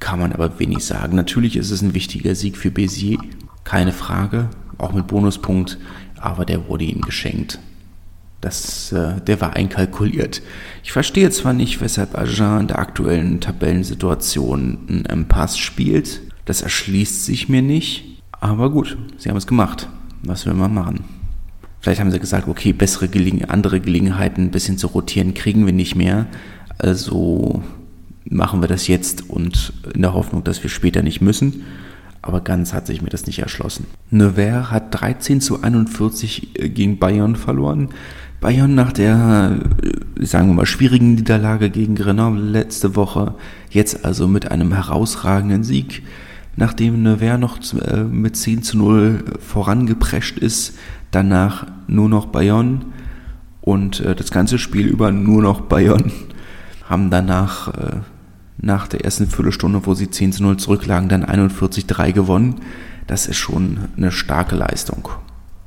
Kann 0.00 0.20
man 0.20 0.32
aber 0.32 0.58
wenig 0.58 0.84
sagen. 0.84 1.16
Natürlich 1.16 1.56
ist 1.56 1.70
es 1.70 1.82
ein 1.82 1.94
wichtiger 1.94 2.34
Sieg 2.34 2.56
für 2.56 2.68
Bézier, 2.68 3.18
keine 3.64 3.92
Frage, 3.92 4.50
auch 4.78 4.92
mit 4.92 5.06
Bonuspunkt 5.06 5.78
aber 6.24 6.46
der 6.46 6.68
wurde 6.68 6.84
ihm 6.84 7.02
geschenkt. 7.02 7.58
Das, 8.40 8.92
äh, 8.92 9.20
der 9.20 9.40
war 9.40 9.56
einkalkuliert. 9.56 10.42
Ich 10.82 10.92
verstehe 10.92 11.30
zwar 11.30 11.52
nicht, 11.52 11.80
weshalb 11.80 12.16
Agen 12.16 12.60
in 12.60 12.68
der 12.68 12.78
aktuellen 12.78 13.40
Tabellensituation 13.40 14.78
einen 14.88 15.04
Impasse 15.04 15.58
spielt. 15.58 16.22
Das 16.46 16.62
erschließt 16.62 17.26
sich 17.26 17.48
mir 17.48 17.62
nicht. 17.62 18.22
Aber 18.40 18.70
gut, 18.70 18.96
sie 19.18 19.28
haben 19.28 19.36
es 19.36 19.46
gemacht. 19.46 19.88
Was 20.22 20.46
will 20.46 20.54
man 20.54 20.72
machen? 20.72 21.04
Vielleicht 21.84 22.00
haben 22.00 22.10
sie 22.10 22.18
gesagt, 22.18 22.48
okay, 22.48 22.72
bessere 22.72 23.08
Gelegen 23.08 23.44
andere 23.44 23.78
Gelegenheiten 23.78 24.44
ein 24.44 24.50
bisschen 24.50 24.78
zu 24.78 24.86
rotieren 24.86 25.34
kriegen 25.34 25.66
wir 25.66 25.74
nicht 25.74 25.94
mehr. 25.94 26.26
Also 26.78 27.62
machen 28.24 28.62
wir 28.62 28.68
das 28.68 28.88
jetzt 28.88 29.28
und 29.28 29.74
in 29.94 30.00
der 30.00 30.14
Hoffnung, 30.14 30.42
dass 30.44 30.62
wir 30.62 30.70
später 30.70 31.02
nicht 31.02 31.20
müssen 31.20 31.62
aber 32.24 32.40
ganz 32.40 32.72
hat 32.72 32.86
sich 32.86 33.02
mir 33.02 33.10
das 33.10 33.26
nicht 33.26 33.40
erschlossen. 33.40 33.86
Nevers 34.10 34.70
hat 34.70 34.98
13 34.98 35.42
zu 35.42 35.62
41 35.62 36.58
äh, 36.58 36.68
gegen 36.70 36.98
Bayern 36.98 37.36
verloren. 37.36 37.90
Bayern 38.40 38.74
nach 38.74 38.92
der, 38.92 39.60
äh, 39.82 40.24
sagen 40.24 40.48
wir 40.48 40.54
mal, 40.54 40.66
schwierigen 40.66 41.16
Niederlage 41.16 41.68
gegen 41.68 41.94
Grenoble 41.94 42.40
letzte 42.40 42.96
Woche, 42.96 43.34
jetzt 43.68 44.06
also 44.06 44.26
mit 44.26 44.50
einem 44.50 44.72
herausragenden 44.72 45.64
Sieg. 45.64 46.02
Nachdem 46.56 47.02
Nevers 47.02 47.38
noch 47.38 47.58
äh, 47.80 48.04
mit 48.04 48.36
10 48.36 48.62
zu 48.62 48.78
0 48.78 49.24
vorangeprescht 49.40 50.38
ist, 50.38 50.78
danach 51.10 51.66
nur 51.86 52.08
noch 52.08 52.26
Bayern 52.26 52.86
und 53.60 54.04
das 54.04 54.30
ganze 54.30 54.58
Spiel 54.58 54.86
über 54.86 55.10
nur 55.10 55.40
noch 55.40 55.62
Bayern, 55.62 56.12
haben 56.84 57.10
danach 57.10 57.72
nach 58.58 58.88
der 58.88 59.04
ersten 59.04 59.26
Viertelstunde, 59.26 59.86
wo 59.86 59.94
sie 59.94 60.10
10 60.10 60.32
zu 60.32 60.42
0 60.42 60.56
zurücklagen, 60.56 61.08
dann 61.08 61.24
41-3 61.24 62.12
gewonnen. 62.12 62.56
Das 63.06 63.26
ist 63.26 63.36
schon 63.36 63.78
eine 63.96 64.12
starke 64.12 64.56
Leistung. 64.56 65.08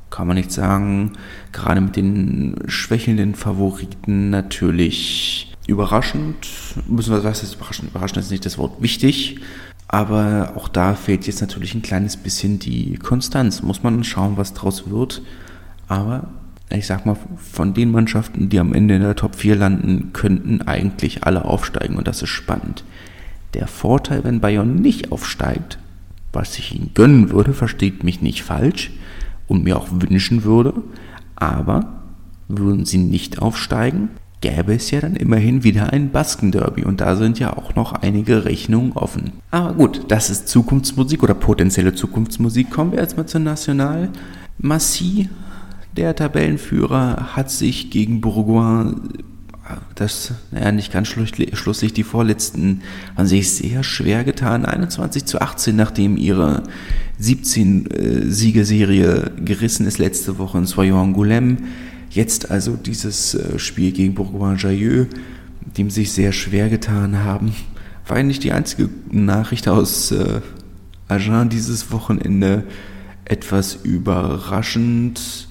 Kann 0.09 0.27
man 0.27 0.37
nicht 0.37 0.51
sagen. 0.51 1.13
Gerade 1.51 1.81
mit 1.81 1.95
den 1.95 2.55
schwächelnden 2.67 3.35
Favoriten 3.35 4.29
natürlich 4.29 5.55
überraschend. 5.67 6.47
Müssen 6.87 7.13
wir 7.13 7.23
was 7.23 7.43
ist 7.43 7.55
überraschend? 7.55 7.91
Überraschend 7.91 8.19
ist 8.19 8.31
nicht 8.31 8.45
das 8.45 8.57
Wort 8.57 8.81
wichtig. 8.81 9.41
Aber 9.87 10.53
auch 10.55 10.67
da 10.67 10.95
fehlt 10.95 11.27
jetzt 11.27 11.41
natürlich 11.41 11.73
ein 11.73 11.81
kleines 11.81 12.17
bisschen 12.17 12.59
die 12.59 12.95
Konstanz. 12.97 13.61
Muss 13.61 13.83
man 13.83 14.03
schauen, 14.03 14.37
was 14.37 14.53
draus 14.53 14.89
wird. 14.89 15.21
Aber 15.87 16.27
ich 16.69 16.85
sag 16.85 17.05
mal, 17.05 17.15
von 17.37 17.73
den 17.73 17.91
Mannschaften, 17.91 18.49
die 18.49 18.59
am 18.59 18.73
Ende 18.73 18.95
in 18.95 19.01
der 19.01 19.15
Top 19.15 19.35
4 19.35 19.55
landen, 19.55 20.11
könnten 20.11 20.61
eigentlich 20.63 21.23
alle 21.23 21.45
aufsteigen 21.45 21.95
und 21.95 22.07
das 22.07 22.21
ist 22.21 22.29
spannend. 22.29 22.83
Der 23.53 23.67
Vorteil, 23.67 24.23
wenn 24.23 24.41
Bayern 24.41 24.75
nicht 24.75 25.11
aufsteigt, 25.11 25.79
was 26.33 26.59
ich 26.59 26.75
ihnen 26.75 26.91
gönnen 26.93 27.31
würde, 27.31 27.53
versteht 27.53 28.03
mich 28.03 28.21
nicht 28.21 28.43
falsch 28.43 28.91
und 29.47 29.63
mir 29.63 29.77
auch 29.77 29.87
wünschen 29.89 30.43
würde, 30.43 30.73
aber 31.37 32.01
würden 32.49 32.85
sie 32.85 32.97
nicht 32.97 33.41
aufsteigen, 33.41 34.09
gäbe 34.41 34.75
es 34.75 34.91
ja 34.91 35.01
dann 35.01 35.15
immerhin 35.15 35.63
wieder 35.63 35.91
ein 35.91 36.11
Baskenderby 36.11 36.83
und 36.83 37.01
da 37.01 37.15
sind 37.15 37.39
ja 37.39 37.57
auch 37.57 37.75
noch 37.75 37.93
einige 37.93 38.45
Rechnungen 38.45 38.91
offen. 38.93 39.31
Aber 39.51 39.73
gut, 39.73 40.05
das 40.09 40.29
ist 40.29 40.47
Zukunftsmusik 40.47 41.23
oder 41.23 41.33
potenzielle 41.33 41.95
Zukunftsmusik. 41.95 42.69
Kommen 42.69 42.91
wir 42.91 42.99
jetzt 42.99 43.17
mal 43.17 43.25
zur 43.25 43.41
National. 43.41 44.09
Massi 44.59 45.29
der 45.95 46.15
Tabellenführer 46.15 47.35
hat 47.35 47.49
sich 47.49 47.89
gegen 47.89 48.21
Bourgoin, 48.21 49.01
das, 49.95 50.33
naja, 50.51 50.71
nicht 50.71 50.93
ganz 50.93 51.07
schlusslich, 51.07 51.93
die 51.93 52.03
Vorletzten, 52.03 52.81
haben 53.17 53.25
sich 53.25 53.51
sehr 53.51 53.83
schwer 53.83 54.23
getan. 54.23 54.65
21 54.65 55.25
zu 55.25 55.41
18, 55.41 55.75
nachdem 55.75 56.15
ihre 56.15 56.63
17 57.17 57.87
äh, 57.91 59.31
gerissen 59.43 59.87
ist 59.87 59.97
letzte 59.97 60.37
Woche 60.37 60.59
in 60.59 60.65
Soyon 60.67 61.15
Angoulême. 61.15 61.57
Jetzt 62.09 62.51
also 62.51 62.75
dieses 62.75 63.33
äh, 63.33 63.59
Spiel 63.59 63.91
gegen 63.91 64.15
Bourgoin-Jailleux, 64.15 65.07
dem 65.77 65.89
sich 65.89 66.11
sehr 66.11 66.31
schwer 66.31 66.69
getan 66.69 67.23
haben. 67.23 67.53
War 68.07 68.21
nicht 68.23 68.43
die 68.43 68.53
einzige 68.53 68.89
Nachricht 69.11 69.67
aus 69.67 70.11
äh, 70.11 70.41
Agen 71.07 71.49
dieses 71.49 71.91
Wochenende. 71.91 72.63
Etwas 73.25 73.75
überraschend 73.75 75.49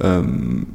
ähm, 0.00 0.66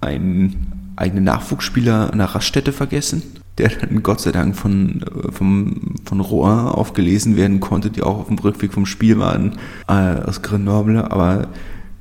einen 0.00 0.92
eigenen 0.96 1.24
Nachwuchsspieler 1.24 2.10
an 2.12 2.18
der 2.18 2.28
Raststätte 2.28 2.72
vergessen, 2.72 3.22
der 3.58 3.68
dann 3.68 4.02
Gott 4.02 4.20
sei 4.20 4.32
Dank 4.32 4.56
von, 4.56 5.02
äh, 5.02 5.30
vom, 5.30 5.96
von 6.04 6.20
Rouen 6.20 6.68
aufgelesen 6.68 7.36
werden 7.36 7.60
konnte, 7.60 7.90
die 7.90 8.02
auch 8.02 8.18
auf 8.18 8.26
dem 8.28 8.38
Rückweg 8.38 8.72
vom 8.72 8.86
Spiel 8.86 9.18
waren 9.18 9.58
äh, 9.88 9.92
aus 9.92 10.40
Grenoble. 10.40 11.10
Aber 11.10 11.48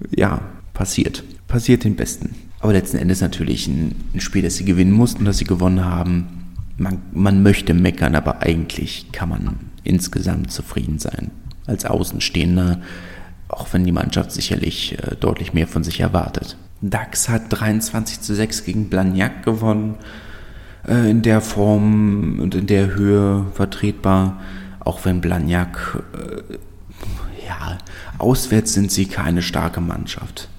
ja, 0.10 0.40
passiert. 0.74 1.24
Passiert 1.48 1.84
den 1.84 1.96
Besten. 1.96 2.36
Aber 2.60 2.74
letzten 2.74 2.98
Endes 2.98 3.22
natürlich 3.22 3.68
ein, 3.68 3.96
ein 4.14 4.20
Spiel, 4.20 4.42
das 4.42 4.58
sie 4.58 4.66
gewinnen 4.66 4.92
mussten, 4.92 5.26
das 5.26 5.38
sie 5.38 5.46
gewonnen 5.46 5.86
haben. 5.86 6.56
Man, 6.78 7.00
man 7.14 7.42
möchte 7.44 7.74
meckern, 7.74 8.16
aber 8.16 8.42
eigentlich 8.42 9.12
kann 9.12 9.30
man 9.30 9.56
insgesamt 9.84 10.52
zufrieden 10.52 11.00
sein. 11.00 11.32
Als 11.66 11.86
Außenstehender 11.86 12.82
auch 13.50 13.68
wenn 13.72 13.84
die 13.84 13.92
Mannschaft 13.92 14.32
sicherlich 14.32 14.98
äh, 15.00 15.16
deutlich 15.16 15.54
mehr 15.54 15.68
von 15.68 15.84
sich 15.84 16.00
erwartet. 16.00 16.58
DAX 16.82 17.30
hat 17.30 17.44
23 17.50 18.22
zu 18.22 18.36
6 18.36 18.66
gegen 18.66 18.90
Blagnac 18.90 19.44
gewonnen, 19.44 19.96
äh, 20.88 21.10
in 21.10 21.22
der 21.22 21.42
Form 21.42 22.40
und 22.40 22.56
in 22.56 22.68
der 22.68 22.94
Höhe 22.96 23.46
vertretbar, 23.54 24.42
auch 24.80 25.06
wenn 25.06 25.22
Blagnac, 25.22 26.04
äh, 26.14 26.58
ja, 27.48 27.78
auswärts 28.18 28.74
sind 28.74 28.92
sie 28.92 29.06
keine 29.06 29.42
starke 29.42 29.82
Mannschaft. 29.82 30.50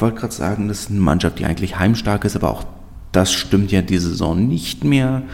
Ich 0.00 0.02
wollte 0.02 0.18
gerade 0.18 0.32
sagen, 0.32 0.68
das 0.68 0.80
ist 0.80 0.90
eine 0.90 1.00
Mannschaft, 1.00 1.40
die 1.40 1.44
eigentlich 1.44 1.78
heimstark 1.78 2.24
ist, 2.24 2.34
aber 2.34 2.48
auch 2.48 2.64
das 3.12 3.34
stimmt 3.34 3.70
ja 3.70 3.82
diese 3.82 4.08
Saison 4.08 4.48
nicht 4.48 4.82
mehr 4.82 5.24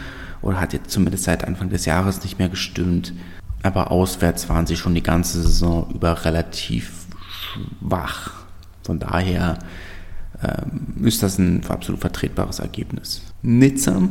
oder 0.41 0.59
hat 0.59 0.73
jetzt 0.73 0.91
zumindest 0.91 1.23
seit 1.23 1.45
Anfang 1.45 1.69
des 1.69 1.85
Jahres 1.85 2.21
nicht 2.21 2.37
mehr 2.37 2.49
gestimmt. 2.49 3.13
Aber 3.63 3.91
auswärts 3.91 4.49
waren 4.49 4.67
sie 4.67 4.75
schon 4.75 4.93
die 4.93 5.03
ganze 5.03 5.41
Saison 5.41 5.89
über 5.95 6.25
relativ 6.25 7.05
schwach. 7.29 8.31
Von 8.83 8.99
daher 8.99 9.59
ähm, 10.43 11.05
ist 11.05 11.23
das 11.23 11.37
ein 11.37 11.65
absolut 11.69 12.01
vertretbares 12.01 12.59
Ergebnis. 12.59 13.21
Nizza 13.41 14.01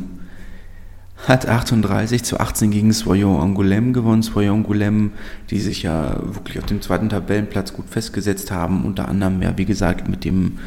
hat 1.25 1.47
38 1.47 2.23
zu 2.23 2.39
18 2.39 2.71
gegen 2.71 2.93
Soyon 2.93 3.41
Angoulême 3.41 3.91
gewonnen. 3.91 4.21
Soyon 4.21 4.63
Angoulême, 4.63 5.11
die 5.49 5.59
sich 5.59 5.83
ja 5.83 6.17
wirklich 6.21 6.59
auf 6.59 6.65
dem 6.65 6.81
zweiten 6.81 7.09
Tabellenplatz 7.09 7.73
gut 7.73 7.89
festgesetzt 7.89 8.51
haben, 8.51 8.85
unter 8.85 9.07
anderem 9.07 9.41
ja, 9.41 9.57
wie 9.57 9.65
gesagt, 9.65 10.07
mit 10.07 10.23
dem 10.23 10.59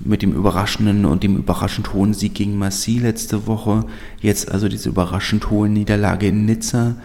mit 0.00 0.22
dem 0.22 0.32
überraschenden 0.32 1.06
und 1.06 1.22
dem 1.22 1.36
überraschend 1.36 1.94
hohen 1.94 2.12
Sieg 2.14 2.34
gegen 2.34 2.58
Massy 2.58 2.98
letzte 2.98 3.46
Woche. 3.46 3.84
Jetzt 4.20 4.50
also 4.50 4.68
diese 4.68 4.90
überraschend 4.90 5.50
hohe 5.50 5.68
Niederlage 5.68 6.28
in 6.28 6.44
Nizza. 6.44 6.96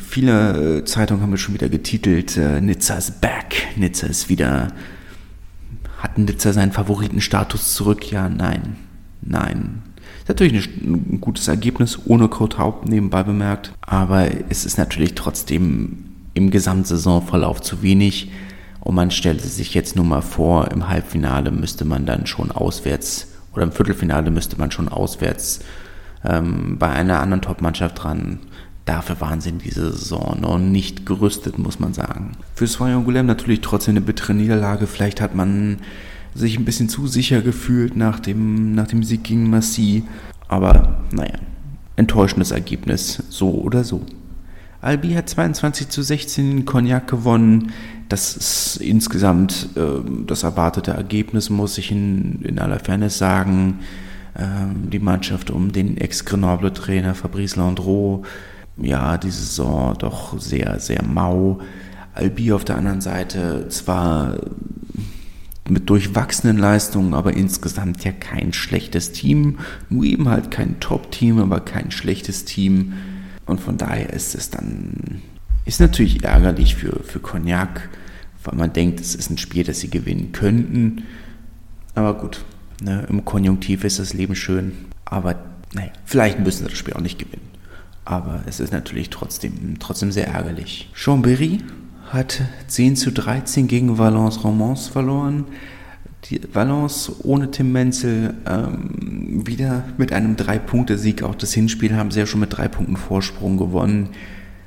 Viele 0.00 0.78
äh, 0.78 0.84
Zeitungen 0.84 1.22
haben 1.22 1.30
wir 1.30 1.38
schon 1.38 1.54
wieder 1.54 1.68
getitelt, 1.68 2.36
äh, 2.36 2.60
Nizza 2.60 2.96
ist 2.96 3.20
back, 3.20 3.68
Nizza 3.76 4.08
ist 4.08 4.28
wieder, 4.28 4.72
hat 5.98 6.18
Nizza 6.18 6.52
seinen 6.52 6.72
Favoritenstatus 6.72 7.74
zurück? 7.74 8.10
Ja, 8.10 8.28
nein, 8.28 8.76
nein. 9.22 9.85
Ist 10.26 10.30
natürlich 10.30 10.66
ein 10.82 11.20
gutes 11.20 11.46
Ergebnis, 11.46 12.00
ohne 12.06 12.26
Code 12.28 12.58
Haupt 12.58 12.88
nebenbei 12.88 13.22
bemerkt, 13.22 13.72
aber 13.80 14.26
es 14.48 14.64
ist 14.64 14.76
natürlich 14.76 15.14
trotzdem 15.14 16.04
im 16.34 16.50
Gesamtsaisonverlauf 16.50 17.60
zu 17.60 17.80
wenig 17.82 18.32
und 18.80 18.96
man 18.96 19.12
stellt 19.12 19.40
sich 19.40 19.72
jetzt 19.72 19.94
nur 19.94 20.04
mal 20.04 20.22
vor, 20.22 20.70
im 20.72 20.88
Halbfinale 20.88 21.52
müsste 21.52 21.84
man 21.84 22.06
dann 22.06 22.26
schon 22.26 22.50
auswärts 22.50 23.28
oder 23.52 23.62
im 23.62 23.72
Viertelfinale 23.72 24.32
müsste 24.32 24.58
man 24.58 24.72
schon 24.72 24.88
auswärts 24.88 25.60
ähm, 26.24 26.76
bei 26.78 26.88
einer 26.88 27.20
anderen 27.20 27.42
Top-Mannschaft 27.42 28.02
dran 28.02 28.40
Dafür 28.86 29.20
waren 29.20 29.40
sie 29.40 29.48
in 29.48 29.58
dieser 29.58 29.90
Saison 29.90 30.38
noch 30.40 30.58
nicht 30.58 31.06
gerüstet, 31.06 31.58
muss 31.58 31.80
man 31.80 31.92
sagen. 31.92 32.32
Für 32.54 32.68
Soyon 32.68 33.04
Goulem 33.04 33.26
natürlich 33.26 33.60
trotzdem 33.60 33.96
eine 33.96 34.00
bittere 34.00 34.32
Niederlage. 34.32 34.86
Vielleicht 34.86 35.20
hat 35.20 35.34
man 35.34 35.78
sich 36.36 36.58
ein 36.58 36.64
bisschen 36.64 36.88
zu 36.88 37.06
sicher 37.06 37.42
gefühlt 37.42 37.96
nach 37.96 38.20
dem, 38.20 38.74
nach 38.74 38.86
dem 38.86 39.02
Sieg 39.02 39.24
gegen 39.24 39.50
Massy. 39.50 40.04
Aber 40.48 41.00
naja, 41.12 41.38
enttäuschendes 41.96 42.50
Ergebnis, 42.50 43.22
so 43.28 43.50
oder 43.50 43.84
so. 43.84 44.02
Albi 44.80 45.14
hat 45.14 45.28
22 45.28 45.88
zu 45.88 46.02
16 46.02 46.50
in 46.50 46.64
Cognac 46.64 47.08
gewonnen. 47.08 47.72
Das 48.08 48.36
ist 48.36 48.76
insgesamt 48.76 49.70
äh, 49.74 50.00
das 50.26 50.42
erwartete 50.44 50.92
Ergebnis, 50.92 51.50
muss 51.50 51.78
ich 51.78 51.90
in, 51.90 52.42
in 52.42 52.58
aller 52.58 52.78
Fairness 52.78 53.18
sagen. 53.18 53.80
Ähm, 54.38 54.90
die 54.90 54.98
Mannschaft 54.98 55.50
um 55.50 55.72
den 55.72 55.96
Ex-Grenoble-Trainer 55.96 57.14
Fabrice 57.14 57.56
Landreau, 57.56 58.22
ja, 58.76 59.16
die 59.16 59.30
Saison 59.30 59.96
doch 59.98 60.38
sehr, 60.38 60.78
sehr 60.78 61.02
mau. 61.02 61.60
Albi 62.14 62.52
auf 62.52 62.64
der 62.64 62.76
anderen 62.76 63.00
Seite 63.00 63.68
zwar 63.68 64.36
mit 65.70 65.88
durchwachsenen 65.90 66.58
Leistungen, 66.58 67.14
aber 67.14 67.34
insgesamt 67.34 68.04
ja 68.04 68.12
kein 68.12 68.52
schlechtes 68.52 69.12
Team. 69.12 69.58
Nur 69.88 70.04
eben 70.04 70.28
halt 70.28 70.50
kein 70.50 70.80
Top-Team, 70.80 71.38
aber 71.38 71.60
kein 71.60 71.90
schlechtes 71.90 72.44
Team. 72.44 72.94
Und 73.46 73.60
von 73.60 73.78
daher 73.78 74.12
ist 74.12 74.34
es 74.34 74.50
dann, 74.50 75.22
ist 75.64 75.80
natürlich 75.80 76.24
ärgerlich 76.24 76.76
für, 76.76 77.02
für 77.04 77.20
Cognac, 77.20 77.88
weil 78.44 78.56
man 78.56 78.72
denkt, 78.72 79.00
es 79.00 79.14
ist 79.14 79.30
ein 79.30 79.38
Spiel, 79.38 79.64
das 79.64 79.80
sie 79.80 79.90
gewinnen 79.90 80.32
könnten. 80.32 81.04
Aber 81.94 82.14
gut, 82.14 82.44
ne, 82.82 83.06
im 83.08 83.24
Konjunktiv 83.24 83.84
ist 83.84 83.98
das 83.98 84.12
Leben 84.12 84.36
schön. 84.36 84.72
Aber 85.04 85.36
naja, 85.72 85.90
vielleicht 86.04 86.40
müssen 86.40 86.64
sie 86.64 86.70
das 86.70 86.78
Spiel 86.78 86.94
auch 86.94 87.00
nicht 87.00 87.18
gewinnen. 87.18 87.48
Aber 88.04 88.42
es 88.46 88.60
ist 88.60 88.72
natürlich 88.72 89.10
trotzdem, 89.10 89.78
trotzdem 89.80 90.12
sehr 90.12 90.28
ärgerlich. 90.28 90.90
Chambéry 90.94 91.60
hat 92.12 92.42
10 92.68 92.96
zu 92.96 93.12
13 93.12 93.68
gegen 93.68 93.98
Valence 93.98 94.42
Romans 94.44 94.88
verloren. 94.88 95.44
Die 96.24 96.40
Valence 96.52 97.12
ohne 97.22 97.50
Tim 97.50 97.72
Menzel 97.72 98.34
ähm, 98.46 99.46
wieder 99.46 99.84
mit 99.96 100.12
einem 100.12 100.36
Drei-Punkte-Sieg. 100.36 101.22
Auch 101.22 101.34
das 101.34 101.52
Hinspiel 101.52 101.94
haben 101.94 102.10
sie 102.10 102.20
ja 102.20 102.26
schon 102.26 102.40
mit 102.40 102.56
drei 102.56 102.68
Punkten 102.68 102.96
Vorsprung 102.96 103.56
gewonnen. 103.56 104.10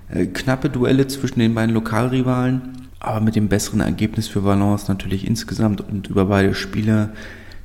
Äh, 0.09 0.27
knappe 0.27 0.69
Duelle 0.69 1.07
zwischen 1.07 1.39
den 1.39 1.53
beiden 1.53 1.73
Lokalrivalen, 1.73 2.87
aber 2.99 3.19
mit 3.19 3.35
dem 3.35 3.49
besseren 3.49 3.81
Ergebnis 3.81 4.27
für 4.27 4.43
Valence 4.43 4.87
natürlich 4.87 5.27
insgesamt 5.27 5.81
und 5.81 6.07
über 6.07 6.25
beide 6.25 6.53
Spiele. 6.55 7.13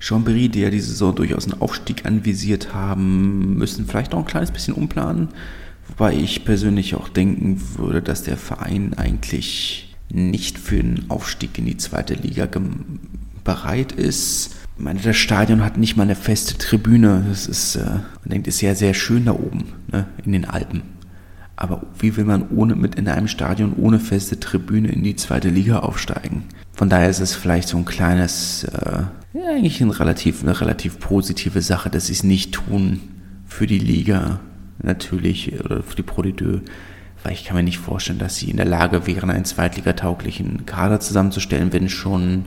Chambéry, 0.01 0.51
die 0.51 0.61
ja 0.61 0.71
diese 0.71 0.91
Saison 0.91 1.15
durchaus 1.15 1.45
einen 1.51 1.63
Aufstieg 1.63 2.05
anvisiert 2.05 2.75
haben, 2.75 3.57
müssen 3.57 3.87
vielleicht 3.87 4.13
auch 4.13 4.19
ein 4.19 4.27
kleines 4.27 4.51
bisschen 4.51 4.75
umplanen. 4.75 5.29
Wobei 5.89 6.15
ich 6.15 6.45
persönlich 6.45 6.95
auch 6.95 7.09
denken 7.09 7.61
würde, 7.77 8.03
dass 8.03 8.23
der 8.23 8.37
Verein 8.37 8.95
eigentlich 8.95 9.95
nicht 10.11 10.59
für 10.59 10.79
einen 10.79 11.07
Aufstieg 11.09 11.59
in 11.59 11.67
die 11.67 11.77
zweite 11.77 12.15
Liga 12.15 12.49
bereit 13.43 13.93
ist. 13.93 14.57
Ich 14.77 14.83
meine, 14.83 15.01
das 15.01 15.17
Stadion 15.17 15.65
hat 15.65 15.77
nicht 15.77 15.97
mal 15.97 16.05
eine 16.05 16.17
feste 16.17 16.59
Tribüne. 16.59 17.25
Das 17.29 17.47
ist, 17.47 17.77
äh, 17.77 17.85
man 17.85 18.29
denkt, 18.29 18.47
ist 18.49 18.61
ja 18.61 18.75
sehr 18.75 18.95
schön 18.95 19.27
da 19.27 19.33
oben, 19.33 19.65
ne, 19.93 20.07
in 20.25 20.33
den 20.33 20.45
Alpen. 20.45 20.83
Aber 21.57 21.87
wie 21.99 22.17
will 22.17 22.25
man 22.25 22.49
ohne 22.51 22.75
mit 22.75 22.97
in 22.97 23.07
einem 23.07 23.29
Stadion 23.29 23.75
ohne 23.77 24.01
feste 24.01 24.41
Tribüne 24.41 24.89
in 24.89 25.05
die 25.05 25.15
zweite 25.15 25.49
Liga 25.49 25.81
aufsteigen? 25.81 26.45
Von 26.73 26.89
daher 26.89 27.09
ist 27.09 27.21
es 27.21 27.35
vielleicht 27.35 27.69
so 27.69 27.77
ein 27.77 27.85
kleines, 27.85 28.65
äh, 28.65 29.03
ja, 29.35 29.49
eigentlich 29.49 29.81
ein 29.81 29.91
relativ, 29.91 30.43
eine 30.43 30.61
relativ 30.61 30.99
positive 30.99 31.63
Sache, 31.63 31.91
dass 31.91 32.07
sie 32.07 32.13
es 32.13 32.25
nicht 32.25 32.53
tun 32.53 33.01
für 33.47 33.69
die 33.69 33.79
Liga 33.79 34.41
natürlich 34.85 35.59
oder 35.65 35.83
für 35.83 35.97
die 35.97 36.03
Pro 36.03 36.23
weil 36.23 37.33
ich 37.33 37.45
kann 37.45 37.57
mir 37.57 37.63
nicht 37.63 37.79
vorstellen, 37.79 38.19
dass 38.19 38.37
sie 38.37 38.51
in 38.51 38.59
der 38.59 38.67
Lage 38.67 39.07
wären, 39.07 39.31
einen 39.31 39.47
zweitligatauglichen 39.47 40.67
Kader 40.67 41.01
zusammenzustellen, 41.01 41.73
wenn 41.73 41.89
schon 41.89 42.45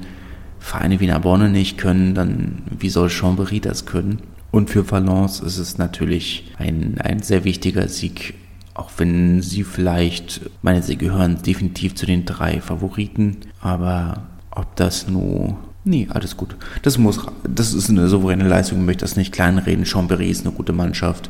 Vereine 0.59 0.99
wie 0.99 1.07
Narbonne 1.07 1.49
nicht 1.49 1.77
können, 1.77 2.13
dann 2.13 2.61
wie 2.77 2.89
soll 2.89 3.07
Chambéry 3.07 3.59
das 3.59 3.85
können? 3.85 4.19
Und 4.51 4.69
für 4.69 4.89
Valence 4.89 5.39
ist 5.39 5.57
es 5.57 5.77
natürlich 5.77 6.53
ein, 6.57 6.99
ein 6.99 7.21
sehr 7.21 7.43
wichtiger 7.43 7.87
Sieg, 7.87 8.35
auch 8.75 8.91
wenn 8.97 9.41
sie 9.41 9.63
vielleicht, 9.63 10.41
meine, 10.61 10.83
sie 10.83 10.97
gehören 10.97 11.41
definitiv 11.41 11.95
zu 11.95 12.05
den 12.05 12.25
drei 12.25 12.61
Favoriten, 12.61 13.37
aber 13.61 14.27
ob 14.51 14.75
das 14.75 15.07
nur 15.07 15.57
Nee, 15.87 16.05
alles 16.09 16.35
gut. 16.35 16.57
Das 16.81 16.97
muss, 16.97 17.25
das 17.47 17.73
ist 17.73 17.89
eine 17.89 18.09
souveräne 18.09 18.45
Leistung, 18.45 18.79
ich 18.79 18.85
möchte 18.85 19.05
das 19.05 19.15
nicht 19.15 19.31
kleinreden. 19.31 19.85
Chambéry 19.85 20.25
ist 20.25 20.45
eine 20.45 20.53
gute 20.53 20.73
Mannschaft. 20.73 21.29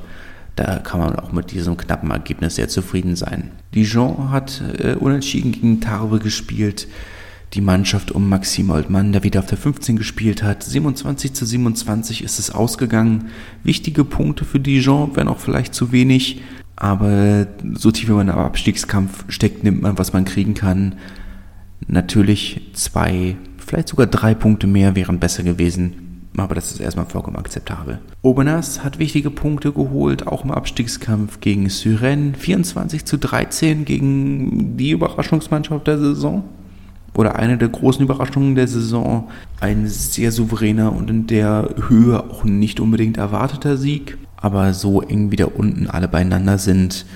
Da 0.58 0.80
kann 0.80 1.00
man 1.00 1.16
auch 1.18 1.32
mit 1.32 1.52
diesem 1.52 1.78
knappen 1.78 2.10
Ergebnis 2.10 2.56
sehr 2.56 2.68
zufrieden 2.68 3.16
sein. 3.16 3.52
Dijon 3.76 4.32
hat 4.32 4.64
äh, 4.80 4.96
unentschieden 4.96 5.52
gegen 5.52 5.82
Tarbe 5.82 6.18
gespielt. 6.18 6.88
Die 7.54 7.62
Mannschaft 7.62 8.12
um 8.12 8.28
Maxim 8.28 8.72
Oldmann, 8.72 9.12
der 9.12 9.24
wieder 9.24 9.40
auf 9.40 9.46
der 9.46 9.60
15 9.60 9.98
gespielt 9.98 10.42
hat. 10.42 10.64
27 10.64 11.34
zu 11.34 11.46
27 11.46 12.24
ist 12.24 12.40
es 12.40 12.50
ausgegangen. 12.50 13.30
Wichtige 13.64 14.04
Punkte 14.04 14.46
für 14.46 14.60
Dijon, 14.60 15.16
wenn 15.16 15.28
auch 15.28 15.38
vielleicht 15.38 15.76
zu 15.76 15.92
wenig. 15.92 16.42
Aber 16.76 17.46
so 17.76 17.92
tief 17.92 18.10
wie 18.10 18.14
man 18.14 18.28
im 18.28 18.36
Abstiegskampf 18.36 19.26
steckt, 19.28 19.64
nimmt 19.64 19.84
man, 19.84 20.00
was 20.00 20.12
man 20.12 20.26
kriegen 20.26 20.56
kann. 20.56 20.96
Natürlich 21.88 22.72
zwei, 22.74 23.38
vielleicht 23.64 23.90
sogar 23.90 24.08
drei 24.08 24.34
Punkte 24.34 24.66
mehr 24.66 24.96
wären 24.96 25.20
besser 25.20 25.44
gewesen 25.44 26.07
aber 26.44 26.56
das 26.56 26.72
ist 26.72 26.80
erstmal 26.80 27.06
vollkommen 27.08 27.38
akzeptabel. 27.38 28.00
Aubenas 28.22 28.84
hat 28.84 29.00
wichtige 29.00 29.32
Punkte 29.32 29.72
geholt, 29.72 30.28
auch 30.28 30.44
im 30.44 30.52
Abstiegskampf 30.52 31.40
gegen 31.40 31.70
Syren. 31.70 32.36
24 32.36 33.06
zu 33.06 33.18
13 33.18 33.86
gegen 33.86 34.78
die 34.78 34.92
Überraschungsmannschaft 34.92 35.88
der 35.88 35.98
Saison. 35.98 36.44
Oder 37.16 37.38
eine 37.38 37.58
der 37.58 37.70
großen 37.70 38.04
Überraschungen 38.04 38.56
der 38.56 38.68
Saison. 38.68 39.30
Ein 39.60 39.88
sehr 39.88 40.32
souveräner 40.32 40.94
und 40.94 41.10
in 41.10 41.26
der 41.26 41.74
Höhe 41.88 42.20
auch 42.30 42.44
nicht 42.44 42.80
unbedingt 42.80 43.18
erwarteter 43.18 43.78
Sieg. 43.78 44.18
Aber 44.36 44.74
so 44.74 45.02
eng 45.02 45.32
wie 45.32 45.38
da 45.38 45.46
unten 45.46 45.88
alle 45.88 46.08
beieinander 46.08 46.60
sind, 46.60 47.08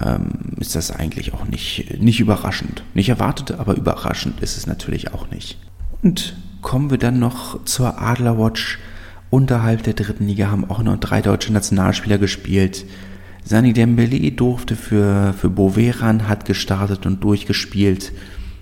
ähm, 0.00 0.30
ist 0.60 0.76
das 0.76 0.92
eigentlich 0.92 1.34
auch 1.34 1.44
nicht, 1.46 2.00
nicht 2.00 2.20
überraschend. 2.20 2.84
Nicht 2.94 3.08
erwartet, 3.08 3.58
aber 3.58 3.76
überraschend 3.76 4.40
ist 4.40 4.56
es 4.56 4.66
natürlich 4.68 5.12
auch 5.12 5.30
nicht. 5.30 5.58
Und 6.02 6.36
kommen 6.64 6.90
wir 6.90 6.98
dann 6.98 7.20
noch 7.20 7.64
zur 7.64 8.00
Adlerwatch. 8.02 8.80
Unterhalb 9.30 9.84
der 9.84 9.92
dritten 9.94 10.26
Liga 10.26 10.50
haben 10.50 10.68
auch 10.68 10.82
noch 10.82 10.98
drei 10.98 11.20
deutsche 11.20 11.52
Nationalspieler 11.52 12.18
gespielt. 12.18 12.84
Sani 13.44 13.72
Dembele 13.72 14.32
durfte 14.32 14.74
für, 14.74 15.34
für 15.34 15.50
Boveran, 15.50 16.26
hat 16.26 16.46
gestartet 16.46 17.06
und 17.06 17.22
durchgespielt. 17.22 18.12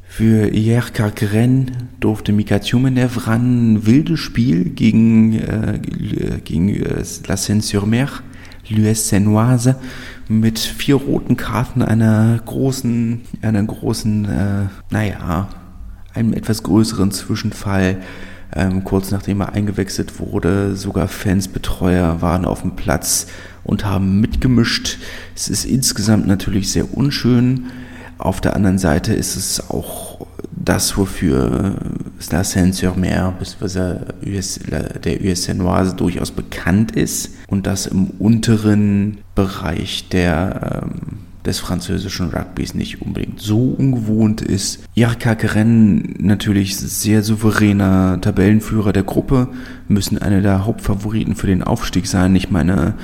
Für 0.02 0.52
Yerka 0.52 1.08
Gren 1.08 1.70
durfte 2.00 2.32
Mika 2.32 2.58
Tjumenev 2.58 3.26
ran. 3.26 3.86
Wildes 3.86 4.20
Spiel 4.20 4.64
gegen, 4.64 5.38
äh, 5.38 5.80
gegen 6.44 6.68
äh, 6.68 7.04
La 7.26 7.36
Seine-sur-Mer, 7.36 8.08
l'US 8.68 9.08
Senoise, 9.08 9.76
mit 10.28 10.58
vier 10.58 10.96
roten 10.96 11.36
Karten, 11.36 11.82
einer 11.82 12.40
großen, 12.44 13.20
einer 13.42 13.62
großen, 13.62 14.24
äh, 14.24 14.66
naja, 14.90 15.48
einem 16.14 16.32
etwas 16.32 16.62
größeren 16.62 17.10
Zwischenfall. 17.10 17.98
Ähm, 18.54 18.84
kurz 18.84 19.10
nachdem 19.10 19.40
er 19.40 19.54
eingewechselt 19.54 20.20
wurde, 20.20 20.76
sogar 20.76 21.08
Fans, 21.08 21.48
Betreuer 21.48 22.20
waren 22.20 22.44
auf 22.44 22.60
dem 22.60 22.76
Platz 22.76 23.26
und 23.64 23.84
haben 23.84 24.20
mitgemischt. 24.20 24.98
Es 25.34 25.48
ist 25.48 25.64
insgesamt 25.64 26.26
natürlich 26.26 26.70
sehr 26.70 26.94
unschön. 26.94 27.66
Auf 28.18 28.40
der 28.40 28.54
anderen 28.54 28.78
Seite 28.78 29.14
ist 29.14 29.36
es 29.36 29.70
auch 29.70 30.26
das, 30.52 30.96
wofür 30.96 31.76
La 32.30 32.44
Seine-sur-Mer 32.44 33.34
bzw. 33.38 33.96
der 35.04 35.20
USN 35.20 35.58
Noise 35.58 35.94
durchaus 35.96 36.30
bekannt 36.30 36.92
ist 36.92 37.30
und 37.48 37.66
das 37.66 37.86
im 37.86 38.06
unteren 38.18 39.18
Bereich 39.34 40.08
der 40.08 40.82
ähm, 40.84 41.18
des 41.44 41.58
französischen 41.58 42.30
Rugbys 42.30 42.74
nicht 42.74 43.02
unbedingt 43.02 43.40
so 43.40 43.74
ungewohnt 43.76 44.40
ist. 44.40 44.84
Jarka 44.94 45.34
Keren 45.34 46.14
natürlich 46.18 46.76
sehr 46.76 47.22
souveräner 47.22 48.20
Tabellenführer 48.20 48.92
der 48.92 49.02
Gruppe, 49.02 49.48
müssen 49.88 50.18
einer 50.18 50.40
der 50.40 50.64
Hauptfavoriten 50.64 51.34
für 51.34 51.48
den 51.48 51.62
Aufstieg 51.62 52.06
sein. 52.06 52.34
Ich 52.36 52.50
meine, 52.50 52.94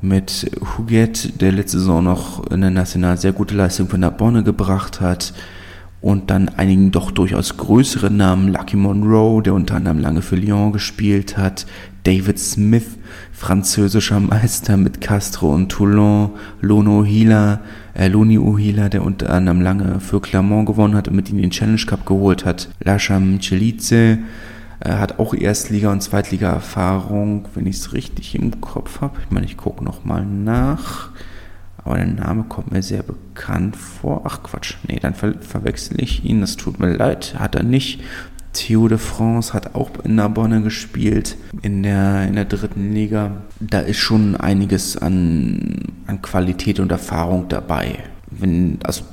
mit 0.00 0.50
Huguet, 0.76 1.40
der 1.40 1.52
letzte 1.52 1.78
Saison 1.78 2.04
noch 2.04 2.46
in 2.50 2.60
der 2.60 2.70
National 2.70 3.16
sehr 3.16 3.32
gute 3.32 3.54
Leistung 3.54 3.88
von 3.88 4.00
der 4.00 4.10
Bonne 4.10 4.42
gebracht 4.42 5.00
hat, 5.00 5.32
und 6.04 6.30
dann 6.30 6.50
einigen 6.50 6.90
doch 6.90 7.10
durchaus 7.10 7.56
größeren 7.56 8.14
Namen, 8.14 8.52
Lucky 8.52 8.76
Monroe, 8.76 9.42
der 9.42 9.54
unter 9.54 9.76
anderem 9.76 10.00
lange 10.00 10.20
für 10.20 10.36
Lyon 10.36 10.70
gespielt 10.70 11.38
hat, 11.38 11.64
David 12.04 12.38
Smith, 12.38 12.98
französischer 13.32 14.20
Meister 14.20 14.76
mit 14.76 15.00
Castro 15.00 15.54
und 15.54 15.70
Toulon, 15.70 16.30
Lono 16.60 17.02
Hila, 17.02 17.60
äh, 17.94 18.08
Loni 18.08 18.38
Uhila, 18.38 18.90
der 18.90 19.02
unter 19.02 19.30
anderem 19.30 19.62
lange 19.62 20.00
für 20.00 20.20
Clermont 20.20 20.66
gewonnen 20.66 20.94
hat 20.94 21.08
und 21.08 21.16
mit 21.16 21.30
ihnen 21.30 21.40
den 21.40 21.50
Challenge 21.50 21.80
Cup 21.86 22.04
geholt 22.04 22.44
hat, 22.44 22.68
Lasham 22.80 23.40
Celice, 23.40 24.18
äh, 24.80 24.90
hat 24.90 25.18
auch 25.18 25.32
Erstliga- 25.32 25.92
und 25.92 26.02
Zweitliga-Erfahrung, 26.02 27.48
wenn 27.54 27.66
ich 27.66 27.76
es 27.76 27.94
richtig 27.94 28.34
im 28.34 28.60
Kopf 28.60 29.00
habe. 29.00 29.18
Ich 29.24 29.30
meine, 29.30 29.46
ich 29.46 29.56
gucke 29.56 29.82
nochmal 29.82 30.26
nach. 30.26 31.10
Aber 31.84 31.96
der 31.96 32.06
Name 32.06 32.44
kommt 32.44 32.72
mir 32.72 32.82
sehr 32.82 33.02
bekannt 33.02 33.76
vor. 33.76 34.22
Ach 34.24 34.42
Quatsch, 34.42 34.76
nee, 34.88 34.98
dann 34.98 35.14
ver 35.14 35.34
verwechsel 35.40 36.00
ich 36.00 36.24
ihn. 36.24 36.40
Das 36.40 36.56
tut 36.56 36.80
mir 36.80 36.96
leid, 36.96 37.34
hat 37.38 37.54
er 37.54 37.62
nicht. 37.62 38.00
Theo 38.54 38.88
de 38.88 38.98
France 38.98 39.52
hat 39.52 39.74
auch 39.74 39.90
in 40.04 40.14
Narbonne 40.14 40.62
gespielt, 40.62 41.36
in 41.62 41.82
der, 41.82 42.26
in 42.26 42.34
der 42.34 42.46
dritten 42.46 42.92
Liga. 42.92 43.42
Da 43.60 43.80
ist 43.80 43.98
schon 43.98 44.36
einiges 44.36 44.96
an, 44.96 45.92
an 46.06 46.22
Qualität 46.22 46.80
und 46.80 46.90
Erfahrung 46.90 47.48
dabei. 47.48 47.98
wenn, 48.30 48.78
also 48.82 49.04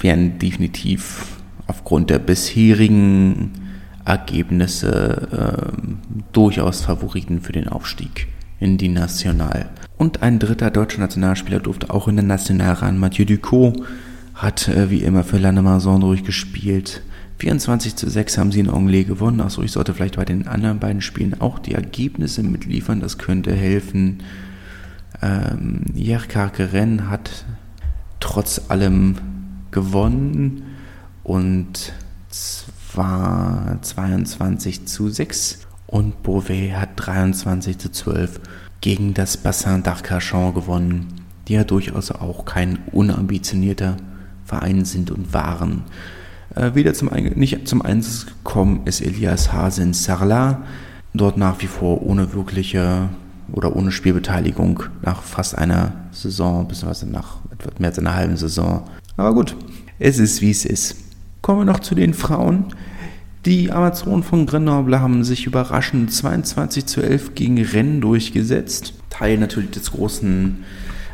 wären 0.00 0.38
definitiv 0.38 1.38
aufgrund 1.66 2.10
der 2.10 2.18
bisherigen 2.18 3.52
Ergebnisse 4.04 5.72
äh, 5.72 6.12
durchaus 6.32 6.82
Favoriten 6.82 7.40
für 7.40 7.52
den 7.52 7.68
Aufstieg 7.68 8.26
in 8.58 8.78
die 8.78 8.88
National. 8.88 9.70
Und 9.96 10.22
ein 10.22 10.38
dritter 10.38 10.70
deutscher 10.70 11.00
Nationalspieler 11.00 11.60
durfte 11.60 11.90
auch 11.90 12.08
in 12.08 12.16
der 12.16 12.24
National 12.24 12.74
ran. 12.74 12.98
Mathieu 12.98 13.24
Ducot 13.24 13.74
hat 14.34 14.68
äh, 14.68 14.90
wie 14.90 15.02
immer 15.02 15.24
für 15.24 15.38
Lannemazon 15.38 16.00
durchgespielt. 16.00 17.02
24 17.42 17.96
zu 17.96 18.08
6 18.08 18.38
haben 18.38 18.52
sie 18.52 18.60
in 18.60 18.70
Anglais 18.70 19.02
gewonnen. 19.02 19.40
Achso, 19.40 19.62
ich 19.62 19.72
sollte 19.72 19.94
vielleicht 19.94 20.14
bei 20.14 20.24
den 20.24 20.46
anderen 20.46 20.78
beiden 20.78 21.02
Spielen 21.02 21.40
auch 21.40 21.58
die 21.58 21.74
Ergebnisse 21.74 22.44
mitliefern. 22.44 23.00
Das 23.00 23.18
könnte 23.18 23.52
helfen. 23.52 24.22
Ähm, 25.20 25.80
Jerka 25.92 26.50
Keren 26.50 27.10
hat 27.10 27.44
trotz 28.20 28.70
allem 28.70 29.16
gewonnen 29.72 30.62
und 31.24 31.92
zwar 32.28 33.82
22 33.82 34.86
zu 34.86 35.08
6 35.08 35.66
und 35.88 36.22
Beauvais 36.22 36.74
hat 36.74 36.90
23 36.94 37.76
zu 37.76 37.90
12 37.90 38.38
gegen 38.80 39.14
das 39.14 39.36
Bassin 39.36 39.82
d'Arcachon 39.82 40.54
gewonnen, 40.54 41.08
die 41.48 41.54
ja 41.54 41.64
durchaus 41.64 42.12
auch 42.12 42.44
kein 42.44 42.78
unambitionierter 42.92 43.96
Verein 44.44 44.84
sind 44.84 45.10
und 45.10 45.32
waren. 45.32 45.82
Äh, 46.54 46.74
wieder 46.74 46.94
zum 46.94 47.10
nicht 47.34 47.66
zum 47.66 47.82
Einsatz 47.82 48.26
gekommen 48.26 48.82
ist 48.84 49.00
Elias 49.00 49.52
Hasen 49.52 49.94
Sarla, 49.94 50.62
dort 51.14 51.36
nach 51.36 51.60
wie 51.62 51.66
vor 51.66 52.02
ohne 52.02 52.34
wirkliche 52.34 53.08
oder 53.52 53.74
ohne 53.74 53.90
Spielbeteiligung 53.90 54.82
nach 55.02 55.22
fast 55.22 55.56
einer 55.56 55.92
Saison, 56.10 56.68
beziehungsweise 56.68 57.08
nach 57.08 57.38
etwas 57.50 57.78
mehr 57.78 57.90
als 57.90 57.98
einer 57.98 58.14
halben 58.14 58.36
Saison. 58.36 58.88
Aber 59.16 59.34
gut, 59.34 59.56
es 59.98 60.18
ist 60.18 60.40
wie 60.42 60.50
es 60.50 60.64
ist. 60.64 60.96
Kommen 61.40 61.60
wir 61.60 61.64
noch 61.64 61.80
zu 61.80 61.94
den 61.94 62.14
Frauen. 62.14 62.66
Die 63.44 63.72
Amazonen 63.72 64.22
von 64.22 64.46
Grenoble 64.46 65.00
haben 65.00 65.24
sich 65.24 65.46
überraschend 65.46 66.12
22 66.12 66.86
zu 66.86 67.02
11 67.02 67.34
gegen 67.34 67.60
Rennes 67.60 68.00
durchgesetzt. 68.00 68.94
Teil 69.10 69.38
natürlich 69.38 69.70
des 69.70 69.90
großen 69.90 70.62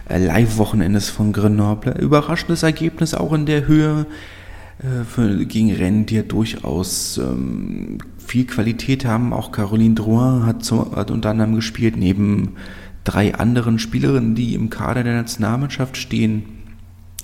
äh, 0.08 0.18
Live-Wochenendes 0.18 1.08
von 1.08 1.32
Grenoble. 1.32 1.92
Überraschendes 1.98 2.62
Ergebnis 2.62 3.14
auch 3.14 3.32
in 3.32 3.46
der 3.46 3.66
Höhe 3.66 4.06
für, 5.04 5.44
gegen 5.46 5.72
Rennen, 5.72 6.06
die 6.06 6.16
ja 6.16 6.22
durchaus 6.22 7.18
ähm, 7.18 7.98
viel 8.18 8.46
Qualität 8.46 9.04
haben. 9.04 9.32
Auch 9.32 9.50
Caroline 9.50 9.94
Drouin 9.94 10.46
hat, 10.46 10.64
so, 10.64 10.94
hat 10.94 11.10
unter 11.10 11.30
anderem 11.30 11.56
gespielt, 11.56 11.96
neben 11.96 12.54
drei 13.04 13.34
anderen 13.34 13.78
Spielerinnen, 13.78 14.34
die 14.34 14.54
im 14.54 14.70
Kader 14.70 15.02
der 15.02 15.14
Nationalmannschaft 15.14 15.96
stehen. 15.96 16.44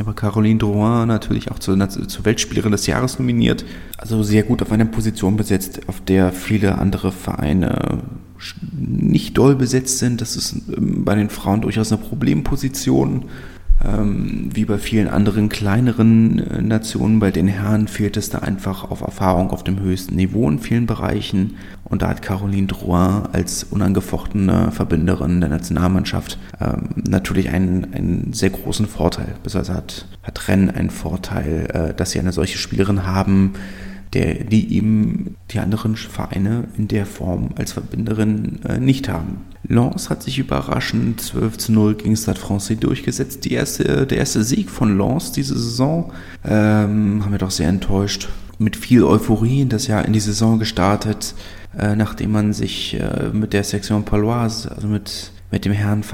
Aber 0.00 0.14
Caroline 0.14 0.58
Drouin 0.58 1.06
natürlich 1.06 1.52
auch 1.52 1.60
zur, 1.60 1.88
zur 1.88 2.24
Weltspielerin 2.24 2.72
des 2.72 2.86
Jahres 2.86 3.18
nominiert. 3.20 3.64
Also 3.98 4.24
sehr 4.24 4.42
gut 4.42 4.60
auf 4.60 4.72
einer 4.72 4.86
Position 4.86 5.36
besetzt, 5.36 5.88
auf 5.88 6.00
der 6.00 6.32
viele 6.32 6.78
andere 6.78 7.12
Vereine 7.12 8.00
nicht 8.72 9.38
doll 9.38 9.54
besetzt 9.54 9.98
sind. 9.98 10.20
Das 10.20 10.34
ist 10.34 10.56
ähm, 10.76 11.04
bei 11.04 11.14
den 11.14 11.30
Frauen 11.30 11.60
durchaus 11.60 11.92
eine 11.92 12.02
Problemposition. 12.02 13.26
Ähm, 13.82 14.50
wie 14.52 14.64
bei 14.64 14.78
vielen 14.78 15.08
anderen 15.08 15.48
kleineren 15.48 16.38
äh, 16.38 16.62
Nationen, 16.62 17.18
bei 17.18 17.30
den 17.30 17.48
Herren 17.48 17.88
fehlt 17.88 18.16
es 18.16 18.30
da 18.30 18.38
einfach 18.38 18.90
auf 18.90 19.00
Erfahrung 19.00 19.50
auf 19.50 19.64
dem 19.64 19.80
höchsten 19.80 20.14
Niveau 20.16 20.48
in 20.48 20.58
vielen 20.58 20.86
Bereichen. 20.86 21.56
Und 21.82 22.02
da 22.02 22.08
hat 22.08 22.22
Caroline 22.22 22.66
Drouin 22.66 23.26
als 23.32 23.64
unangefochtene 23.64 24.70
Verbinderin 24.70 25.40
der 25.40 25.50
Nationalmannschaft 25.50 26.38
ähm, 26.60 26.90
natürlich 27.08 27.50
einen, 27.50 27.92
einen 27.92 28.32
sehr 28.32 28.50
großen 28.50 28.86
Vorteil. 28.86 29.34
Besonders 29.42 29.70
hat, 29.70 30.06
hat 30.22 30.48
Rennes 30.48 30.74
einen 30.74 30.90
Vorteil, 30.90 31.68
äh, 31.72 31.94
dass 31.94 32.12
sie 32.12 32.20
eine 32.20 32.32
solche 32.32 32.58
Spielerin 32.58 33.06
haben, 33.06 33.54
der, 34.14 34.44
die 34.44 34.74
eben 34.76 35.36
die 35.50 35.58
anderen 35.58 35.96
Vereine 35.96 36.68
in 36.78 36.88
der 36.88 37.04
Form 37.04 37.50
als 37.56 37.72
Verbinderin 37.72 38.60
äh, 38.64 38.78
nicht 38.78 39.08
haben. 39.08 39.38
Lens 39.66 40.10
hat 40.10 40.22
sich 40.22 40.38
überraschend 40.38 41.20
12 41.20 41.58
zu 41.58 41.72
0 41.72 41.94
gegen 41.94 42.16
Stade 42.16 42.38
Francais 42.38 42.76
durchgesetzt. 42.78 43.46
Erste, 43.46 44.06
der 44.06 44.18
erste 44.18 44.44
Sieg 44.44 44.70
von 44.70 44.96
Lens 44.96 45.32
diese 45.32 45.58
Saison 45.58 46.12
ähm, 46.44 47.24
haben 47.24 47.32
wir 47.32 47.38
doch 47.38 47.50
sehr 47.50 47.68
enttäuscht. 47.68 48.28
Mit 48.58 48.76
viel 48.76 49.02
Euphorie 49.02 49.62
in 49.62 49.68
das 49.68 49.88
Jahr 49.88 50.04
in 50.04 50.12
die 50.12 50.20
Saison 50.20 50.58
gestartet, 50.58 51.34
äh, 51.76 51.96
nachdem 51.96 52.32
man 52.32 52.52
sich 52.52 52.94
äh, 52.94 53.30
mit 53.32 53.52
der 53.52 53.64
Section 53.64 54.04
Paloise, 54.04 54.70
also 54.70 54.86
mit, 54.86 55.32
mit 55.50 55.64
dem 55.64 55.72
Herrn, 55.72 56.04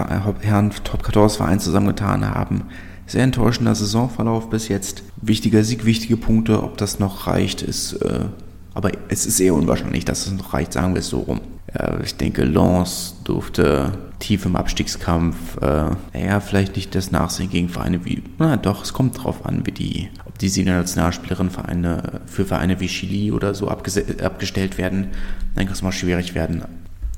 Herrn 0.41 0.73
Top 0.85 1.05
14 1.05 1.37
Verein 1.37 1.61
zusammengetan 1.61 2.25
haben. 2.25 2.63
Sehr 3.11 3.25
enttäuschender 3.25 3.75
Saisonverlauf 3.75 4.51
bis 4.51 4.69
jetzt. 4.69 5.03
Wichtiger 5.21 5.65
Sieg, 5.65 5.85
wichtige 5.85 6.17
Punkte. 6.17 6.63
Ob 6.63 6.79
das 6.79 7.01
noch 7.01 7.27
reicht, 7.27 7.61
ist. 7.61 7.95
Äh, 7.95 8.27
aber 8.73 8.93
es 9.09 9.27
ist 9.27 9.41
eher 9.41 9.55
unwahrscheinlich, 9.55 10.05
dass 10.05 10.29
es 10.29 10.33
noch 10.33 10.55
reicht, 10.55 10.75
sagen 10.75 10.95
wir 10.95 11.01
es 11.01 11.09
so 11.09 11.19
rum. 11.19 11.41
Äh, 11.75 12.05
ich 12.05 12.15
denke, 12.15 12.45
Lens 12.45 13.17
durfte 13.25 13.99
tief 14.21 14.47
im 14.47 14.55
Abstiegskampf, 14.55 15.57
äh, 15.61 15.91
naja, 16.15 16.39
vielleicht 16.39 16.77
nicht 16.77 16.95
das 16.95 17.11
Nachsehen 17.11 17.51
gegen 17.51 17.69
Vereine 17.69 18.05
wie, 18.05 18.23
na 18.39 18.57
doch, 18.57 18.85
es 18.85 18.93
kommt 18.93 19.21
drauf 19.21 19.45
an, 19.45 19.67
wie 19.67 19.73
die, 19.73 20.09
ob 20.25 20.39
die 20.39 20.49
Sieger 20.49 20.77
Nationalspielerin 20.77 21.51
Vereine, 21.51 22.21
für 22.27 22.45
Vereine 22.45 22.79
wie 22.79 22.87
Chili 22.87 23.33
oder 23.33 23.55
so 23.55 23.67
abgestellt 23.67 24.79
werden. 24.79 25.09
Dann 25.57 25.65
kann 25.65 25.75
es 25.75 25.83
mal 25.83 25.91
schwierig 25.91 26.37
werden. 26.37 26.63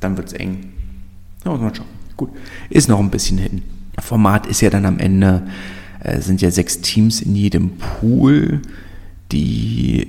Dann 0.01 0.17
wird 0.17 0.29
es 0.29 0.33
eng. 0.33 0.73
Ja, 1.45 1.51
muss 1.51 1.61
man 1.61 1.75
schauen. 1.75 1.87
Gut. 2.17 2.31
Ist 2.71 2.89
noch 2.89 2.99
ein 2.99 3.11
bisschen 3.11 3.37
hin. 3.37 3.61
Format 4.01 4.47
ist 4.47 4.63
ja 4.63 4.71
dann 4.71 4.87
am 4.87 4.99
Ende 4.99 5.43
äh, 6.03 6.21
sind 6.21 6.43
ja 6.43 6.51
sechs 6.51 6.81
Teams 6.81 7.21
in 7.21 7.37
jedem 7.37 7.77
Pool. 7.79 8.61
Die 9.31 10.07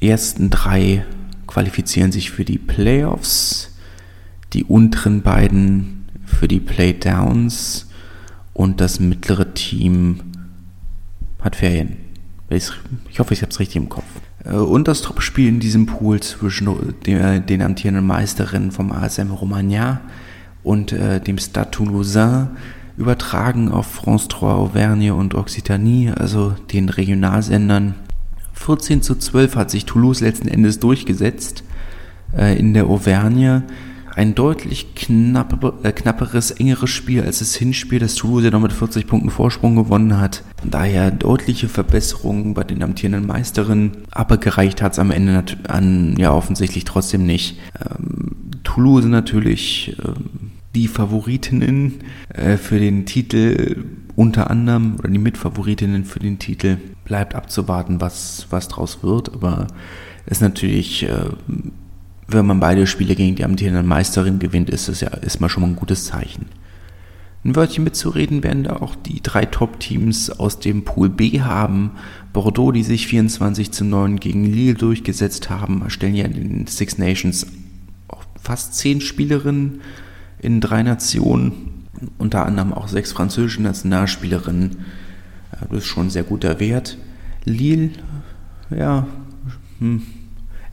ersten 0.00 0.50
drei 0.50 1.04
qualifizieren 1.46 2.12
sich 2.12 2.30
für 2.30 2.44
die 2.44 2.58
Playoffs, 2.58 3.70
die 4.52 4.64
unteren 4.64 5.22
beiden 5.22 6.06
für 6.24 6.48
die 6.48 6.60
Playdowns 6.60 7.86
und 8.52 8.80
das 8.80 9.00
mittlere 9.00 9.54
Team 9.54 10.20
hat 11.40 11.56
Ferien. 11.56 11.96
Ich 12.48 12.70
hoffe, 13.18 13.32
ich 13.32 13.42
habe 13.42 13.50
es 13.50 13.60
richtig 13.60 13.76
im 13.76 13.88
Kopf. 13.88 14.04
Äh, 14.44 14.54
und 14.54 14.88
das 14.88 15.02
Topspiel 15.02 15.48
in 15.48 15.60
diesem 15.60 15.86
Pool 15.86 16.20
zwischen 16.20 16.94
den, 17.06 17.46
den 17.46 17.62
amtierenden 17.62 18.06
Meisterinnen 18.06 18.72
vom 18.72 18.92
ASM 18.92 19.30
Romagna 19.30 20.00
und 20.62 20.92
äh, 20.92 21.20
dem 21.20 21.38
Stade 21.38 21.70
Toulousain 21.70 22.50
übertragen 22.96 23.70
auf 23.70 23.86
France 23.86 24.28
3 24.28 24.46
Auvergne 24.46 25.14
und 25.14 25.34
Occitanie, 25.34 26.10
also 26.10 26.54
den 26.72 26.88
Regionalsendern. 26.88 27.94
14 28.54 29.02
zu 29.02 29.16
12 29.16 29.56
hat 29.56 29.70
sich 29.70 29.86
Toulouse 29.86 30.20
letzten 30.20 30.48
Endes 30.48 30.78
durchgesetzt 30.78 31.64
äh, 32.36 32.58
in 32.58 32.74
der 32.74 32.86
Auvergne. 32.86 33.64
Ein 34.14 34.34
deutlich 34.34 34.94
knapp, 34.94 35.74
äh, 35.84 35.90
knapperes, 35.90 36.50
engeres 36.50 36.90
Spiel 36.90 37.22
als 37.22 37.38
das 37.38 37.54
Hinspiel, 37.54 37.98
das 37.98 38.14
Toulouse 38.14 38.44
ja 38.44 38.50
noch 38.50 38.60
mit 38.60 38.72
40 38.72 39.06
Punkten 39.06 39.30
Vorsprung 39.30 39.74
gewonnen 39.74 40.20
hat. 40.20 40.44
Daher 40.62 41.10
deutliche 41.10 41.68
Verbesserungen 41.68 42.52
bei 42.52 42.62
den 42.62 42.82
amtierenden 42.82 43.26
Meisterinnen, 43.26 43.92
aber 44.10 44.36
gereicht 44.36 44.82
hat 44.82 44.92
es 44.92 44.98
am 44.98 45.10
Ende 45.10 45.42
an, 45.66 46.14
ja 46.18 46.32
offensichtlich 46.32 46.84
trotzdem 46.84 47.24
nicht. 47.24 47.58
Ähm, 47.80 48.36
Toulouse 48.62 49.06
natürlich 49.06 49.96
ähm, 50.04 50.51
die 50.74 50.88
Favoritinnen 50.88 52.00
äh, 52.28 52.56
für 52.56 52.78
den 52.78 53.06
Titel 53.06 53.84
unter 54.14 54.50
anderem 54.50 54.96
oder 54.98 55.08
die 55.08 55.18
Mitfavoritinnen 55.18 56.04
für 56.04 56.18
den 56.18 56.38
Titel 56.38 56.78
bleibt 57.04 57.34
abzuwarten, 57.34 58.00
was, 58.00 58.46
was 58.50 58.68
draus 58.68 59.02
wird. 59.02 59.32
Aber 59.32 59.66
es 60.26 60.38
ist 60.38 60.42
natürlich, 60.42 61.04
äh, 61.04 61.30
wenn 62.28 62.46
man 62.46 62.60
beide 62.60 62.86
Spiele 62.86 63.14
gegen 63.14 63.36
die 63.36 63.44
amtierende 63.44 63.82
Meisterin 63.82 64.38
gewinnt, 64.38 64.70
ist 64.70 64.88
das 64.88 65.00
ja 65.00 65.08
ist 65.08 65.38
schon 65.50 65.62
mal 65.62 65.68
ein 65.68 65.76
gutes 65.76 66.06
Zeichen. 66.06 66.46
Ein 67.44 67.56
Wörtchen 67.56 67.82
mitzureden 67.82 68.44
werden 68.44 68.64
da 68.64 68.76
auch 68.76 68.94
die 68.94 69.20
drei 69.20 69.46
Top-Teams 69.46 70.30
aus 70.30 70.60
dem 70.60 70.84
Pool 70.84 71.08
B 71.08 71.40
haben. 71.40 71.92
Bordeaux, 72.32 72.70
die 72.70 72.84
sich 72.84 73.08
24 73.08 73.72
zu 73.72 73.84
9 73.84 74.20
gegen 74.20 74.44
Lille 74.44 74.74
durchgesetzt 74.74 75.50
haben, 75.50 75.82
stellen 75.88 76.14
ja 76.14 76.24
in 76.24 76.34
den 76.34 76.66
Six 76.68 76.98
Nations 76.98 77.48
fast 78.40 78.74
zehn 78.74 79.00
Spielerinnen 79.00 79.80
in 80.42 80.60
drei 80.60 80.82
Nationen, 80.82 81.86
unter 82.18 82.44
anderem 82.44 82.72
auch 82.72 82.88
sechs 82.88 83.12
französische 83.12 83.62
Nationalspielerinnen. 83.62 84.78
Das 85.70 85.78
ist 85.78 85.86
schon 85.86 86.06
ein 86.06 86.10
sehr 86.10 86.24
guter 86.24 86.60
Wert. 86.60 86.98
Lille, 87.44 87.90
ja, 88.70 89.06
hm, 89.78 90.02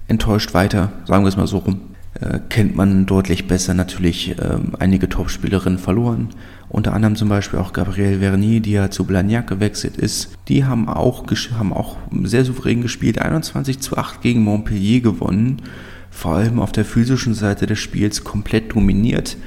enttäuscht 0.07 0.53
weiter, 0.53 0.91
sagen 1.05 1.24
wir 1.24 1.30
es 1.30 1.38
mal 1.38 1.47
so 1.47 1.59
rum. 1.59 1.82
Äh, 2.20 2.39
kennt 2.49 2.76
man 2.76 3.05
deutlich 3.05 3.47
besser 3.47 3.76
natürlich 3.76 4.38
äh, 4.38 4.57
einige 4.80 5.07
Topspielerinnen 5.07 5.78
verloren. 5.78 6.30
Unter 6.67 6.93
anderem 6.93 7.15
zum 7.15 7.30
Beispiel 7.30 7.59
auch 7.59 7.72
Gabrielle 7.72 8.20
Vernier, 8.20 8.59
die 8.59 8.72
ja 8.72 8.89
zu 8.89 9.03
Blagnac 9.05 9.47
gewechselt 9.47 9.97
ist. 9.97 10.38
Die 10.47 10.65
haben 10.65 10.89
auch, 10.89 11.26
haben 11.57 11.72
auch 11.72 11.97
sehr 12.24 12.45
souverän 12.45 12.82
gespielt, 12.82 13.20
21 13.20 13.80
zu 13.80 13.97
8 13.97 14.22
gegen 14.22 14.43
Montpellier 14.43 15.01
gewonnen. 15.01 15.61
Vor 16.09 16.36
allem 16.36 16.59
auf 16.59 16.72
der 16.72 16.86
physischen 16.86 17.36
Seite 17.36 17.67
des 17.67 17.80
Spiels 17.80 18.24
komplett 18.24 18.74
dominiert. 18.74 19.38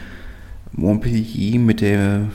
Montpellier 0.73 1.59
mit 1.59 1.81
der 1.81 2.29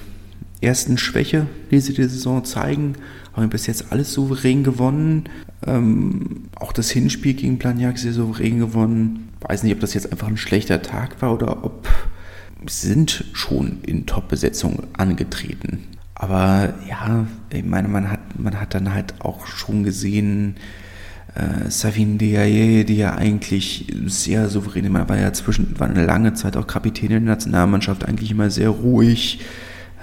ersten 0.62 0.98
Schwäche, 0.98 1.48
die 1.72 1.80
sie 1.80 1.94
die 1.94 2.04
Saison 2.04 2.44
zeigen. 2.44 2.94
Haben 3.34 3.50
bis 3.50 3.68
jetzt 3.68 3.92
alles 3.92 4.14
souverän 4.14 4.64
gewonnen. 4.64 5.26
Ähm, 5.66 6.46
auch 6.56 6.74
das 6.74 6.90
Hinspiel 6.90 7.34
gegen 7.34 7.58
Blagnac 7.58 7.98
sehr 7.98 8.14
souverän 8.14 8.60
gewonnen. 8.60 9.30
Weiß 9.42 9.64
nicht, 9.64 9.74
ob 9.74 9.80
das 9.80 9.94
jetzt 9.94 10.12
einfach 10.12 10.28
ein 10.28 10.38
schlechter 10.38 10.82
Tag 10.82 11.22
war 11.22 11.34
oder 11.34 11.64
ob 11.64 11.88
sind 12.66 13.26
schon 13.34 13.80
in 13.84 14.06
Top-Besetzung 14.08 14.84
angetreten. 14.94 15.84
Aber 16.16 16.74
ja, 16.90 17.28
ich 17.52 17.64
meine, 17.64 17.88
man 17.88 18.10
hat, 18.10 18.40
man 18.40 18.60
hat 18.60 18.74
dann 18.74 18.94
halt 18.94 19.14
auch 19.20 19.46
schon 19.46 19.84
gesehen, 19.84 20.56
äh, 21.38 21.70
Savin 21.70 22.18
Diaye, 22.18 22.84
die 22.84 22.98
ja 22.98 23.16
eigentlich 23.16 23.94
sehr 24.06 24.50
souverän 24.50 24.92
war, 24.94 25.08
war 25.08 25.20
ja 25.20 25.32
zwischen, 25.34 25.80
war 25.80 25.88
eine 25.88 26.06
lange 26.06 26.34
Zeit 26.34 26.58
auch 26.58 26.66
Kapitän 26.66 27.10
der 27.10 27.20
Nationalmannschaft, 27.20 28.06
eigentlich 28.06 28.32
immer 28.32 28.50
sehr 28.50 28.70
ruhig, 28.70 29.42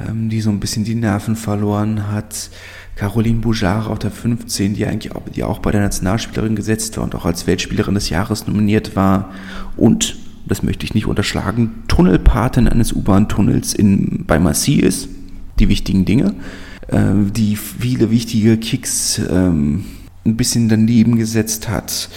ähm, 0.07 0.29
die 0.29 0.41
so 0.41 0.51
ein 0.51 0.61
bisschen 0.61 0.85
die 0.85 0.95
Nerven 0.95 1.35
verloren 1.35 2.11
hat. 2.13 2.51
Caroline 2.95 3.41
Boujard 3.41 3.89
auf 3.89 3.99
der 3.99 4.13
15, 4.13 4.75
die 4.75 4.87
eigentlich 4.87 5.17
auch, 5.17 5.23
die 5.29 5.43
auch 5.43 5.59
bei 5.59 5.73
der 5.73 5.81
Nationalspielerin 5.81 6.55
gesetzt 6.55 6.97
war 6.97 7.05
und 7.05 7.17
auch 7.17 7.25
als 7.25 7.49
Weltspielerin 7.49 7.95
des 7.95 8.09
Jahres 8.09 8.47
nominiert 8.47 8.95
war. 8.95 9.31
Und, 9.77 10.17
das 10.47 10.63
möchte 10.63 10.85
ich 10.85 10.95
nicht 10.95 11.07
unterschlagen, 11.07 11.83
Tunnelpatin 11.89 12.69
eines 12.69 12.93
U-Bahn-Tunnels 12.93 13.77
bei 14.27 14.39
Massy 14.39 14.75
ist. 14.75 15.09
Die 15.59 15.69
wichtigen 15.69 16.05
Dinge, 16.05 16.35
äh, 16.89 17.01
die 17.33 17.57
viele 17.57 18.11
wichtige 18.11 18.57
Kicks 18.59 19.21
ähm, 19.29 19.85
ein 20.25 20.37
bisschen 20.37 20.69
daneben 20.69 21.17
gesetzt 21.17 21.69
hat. 21.69 22.09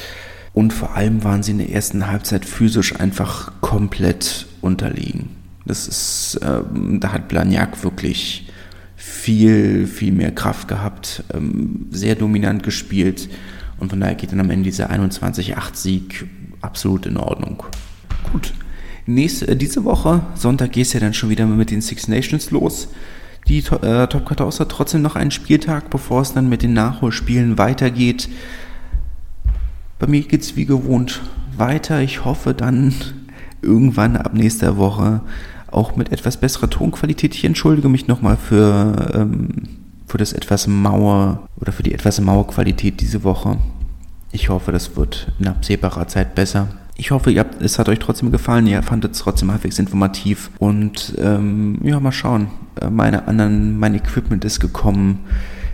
Und 0.53 0.73
vor 0.73 0.95
allem 0.95 1.23
waren 1.23 1.43
sie 1.43 1.51
in 1.51 1.59
der 1.59 1.71
ersten 1.71 2.07
Halbzeit 2.07 2.45
physisch 2.45 2.99
einfach 2.99 3.51
komplett 3.61 4.47
unterlegen. 4.61 5.29
Das 5.65 5.87
ist, 5.87 6.39
ähm, 6.41 6.99
da 6.99 7.11
hat 7.11 7.27
Blagnac 7.27 7.83
wirklich 7.83 8.49
viel, 8.95 9.85
viel 9.85 10.13
mehr 10.13 10.31
Kraft 10.31 10.67
gehabt, 10.67 11.23
ähm, 11.33 11.87
sehr 11.91 12.15
dominant 12.15 12.63
gespielt 12.63 13.29
und 13.79 13.89
von 13.89 13.99
daher 13.99 14.15
geht 14.15 14.31
dann 14.31 14.39
am 14.39 14.49
Ende 14.49 14.63
dieser 14.63 14.89
21-8-Sieg 14.89 16.25
absolut 16.61 17.05
in 17.05 17.17
Ordnung. 17.17 17.63
Gut, 18.31 18.53
Nächste, 19.07 19.47
äh, 19.47 19.55
diese 19.55 19.85
Woche, 19.85 20.21
Sonntag 20.35 20.73
geht 20.73 20.85
es 20.87 20.93
ja 20.93 20.99
dann 20.99 21.13
schon 21.13 21.29
wieder 21.29 21.45
mit 21.45 21.71
den 21.71 21.81
Six 21.81 22.09
Nations 22.09 22.51
los. 22.51 22.89
Die 23.47 23.59
äh, 23.59 24.07
Top 24.07 24.27
14 24.27 24.59
hat 24.59 24.69
trotzdem 24.69 25.01
noch 25.01 25.15
einen 25.15 25.31
Spieltag, 25.31 25.89
bevor 25.89 26.21
es 26.21 26.33
dann 26.33 26.49
mit 26.49 26.63
den 26.63 26.73
Nachholspielen 26.73 27.57
weitergeht. 27.57 28.29
Bei 29.99 30.07
mir 30.07 30.21
geht 30.21 30.41
es 30.41 30.55
wie 30.55 30.65
gewohnt 30.65 31.21
weiter. 31.55 32.01
Ich 32.01 32.25
hoffe 32.25 32.53
dann 32.53 32.93
irgendwann 33.61 34.17
ab 34.17 34.33
nächster 34.33 34.77
Woche 34.77 35.21
auch 35.71 35.95
mit 35.95 36.11
etwas 36.11 36.37
besserer 36.37 36.69
Tonqualität. 36.69 37.35
Ich 37.35 37.45
entschuldige 37.45 37.89
mich 37.89 38.07
nochmal 38.07 38.37
für, 38.37 39.11
ähm, 39.13 39.49
für 40.05 40.17
das 40.17 40.33
etwas 40.33 40.67
Mauer 40.67 41.47
oder 41.59 41.71
für 41.71 41.83
die 41.83 41.93
etwas 41.93 42.19
Mauerqualität 42.21 43.01
diese 43.01 43.23
Woche. 43.23 43.57
Ich 44.31 44.49
hoffe, 44.49 44.71
das 44.71 44.95
wird 44.95 45.31
in 45.39 45.47
absehbarer 45.47 46.07
Zeit 46.07 46.35
besser. 46.35 46.67
Ich 46.99 47.11
hoffe, 47.11 47.29
ihr 47.29 47.41
habt, 47.41 47.61
es 47.61 47.77
hat 47.77 47.89
euch 47.89 47.99
trotzdem 47.99 48.31
gefallen. 48.31 48.65
Ihr 48.65 48.81
fandet 48.81 49.13
es 49.13 49.19
trotzdem 49.19 49.51
halbwegs 49.51 49.77
informativ. 49.77 50.49
Und 50.57 51.13
ähm, 51.19 51.77
ja, 51.83 51.99
mal 51.99 52.11
schauen. 52.11 52.47
Äh, 52.81 52.89
meine 52.89 53.27
anderen, 53.27 53.77
mein 53.77 53.93
Equipment 53.93 54.43
ist 54.43 54.59
gekommen. 54.59 55.19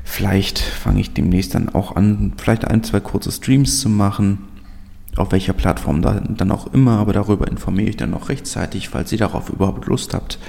Vielleicht 0.03 0.59
fange 0.59 0.99
ich 0.99 1.13
demnächst 1.13 1.55
dann 1.55 1.69
auch 1.69 1.95
an, 1.95 2.33
vielleicht 2.37 2.65
ein, 2.65 2.83
zwei 2.83 2.99
kurze 2.99 3.31
Streams 3.31 3.79
zu 3.79 3.87
machen. 3.87 4.39
Auf 5.15 5.31
welcher 5.31 5.53
Plattform 5.53 6.01
dann 6.01 6.51
auch 6.51 6.73
immer, 6.73 6.97
aber 6.97 7.13
darüber 7.13 7.47
informiere 7.47 7.89
ich 7.89 7.97
dann 7.97 8.09
noch 8.09 8.29
rechtzeitig, 8.29 8.89
falls 8.89 9.11
ihr 9.11 9.19
darauf 9.19 9.49
überhaupt 9.49 9.85
Lust 9.85 10.13
habt. 10.13 10.39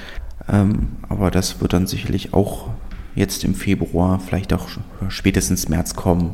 Ähm, 0.49 0.89
aber 1.09 1.31
das 1.31 1.61
wird 1.61 1.75
dann 1.75 1.87
sicherlich 1.87 2.33
auch 2.33 2.71
jetzt 3.15 3.45
im 3.45 3.55
Februar, 3.55 4.19
vielleicht 4.19 4.53
auch 4.55 4.67
spätestens 5.09 5.69
März 5.69 5.95
kommen. 5.95 6.31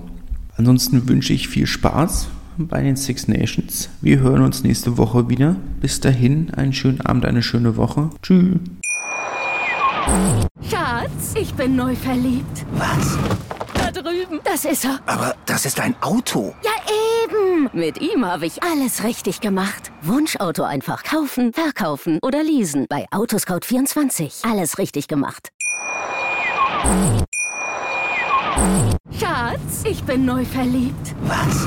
Ansonsten 0.56 1.08
wünsche 1.08 1.32
ich 1.32 1.48
viel 1.48 1.66
Spaß 1.66 2.28
bei 2.68 2.82
den 2.82 2.96
Six 2.96 3.28
Nations. 3.28 3.88
Wir 4.00 4.20
hören 4.20 4.42
uns 4.42 4.62
nächste 4.62 4.98
Woche 4.98 5.28
wieder. 5.28 5.56
Bis 5.80 6.00
dahin, 6.00 6.52
einen 6.54 6.72
schönen 6.72 7.00
Abend, 7.00 7.24
eine 7.24 7.42
schöne 7.42 7.76
Woche. 7.76 8.10
Tschüss. 8.22 8.56
Schatz, 10.68 11.34
ich 11.34 11.54
bin 11.54 11.76
neu 11.76 11.94
verliebt. 11.94 12.64
Was? 12.72 13.18
Da 13.74 13.90
drüben. 13.90 14.40
Das 14.44 14.64
ist 14.64 14.84
er. 14.84 15.00
Aber 15.06 15.34
das 15.46 15.66
ist 15.66 15.80
ein 15.80 15.94
Auto. 16.00 16.54
Ja, 16.64 16.70
eben. 17.24 17.70
Mit 17.72 18.00
ihm 18.00 18.24
habe 18.24 18.46
ich 18.46 18.62
alles 18.62 19.04
richtig 19.04 19.40
gemacht. 19.40 19.92
Wunschauto 20.02 20.62
einfach 20.62 21.04
kaufen, 21.04 21.52
verkaufen 21.52 22.18
oder 22.22 22.42
leasen. 22.42 22.86
Bei 22.88 23.06
Autoscout24. 23.10 24.48
Alles 24.50 24.78
richtig 24.78 25.08
gemacht. 25.08 25.50
Schatz, 29.18 29.84
ich 29.84 30.02
bin 30.04 30.24
neu 30.24 30.44
verliebt. 30.44 31.14
Was? 31.22 31.66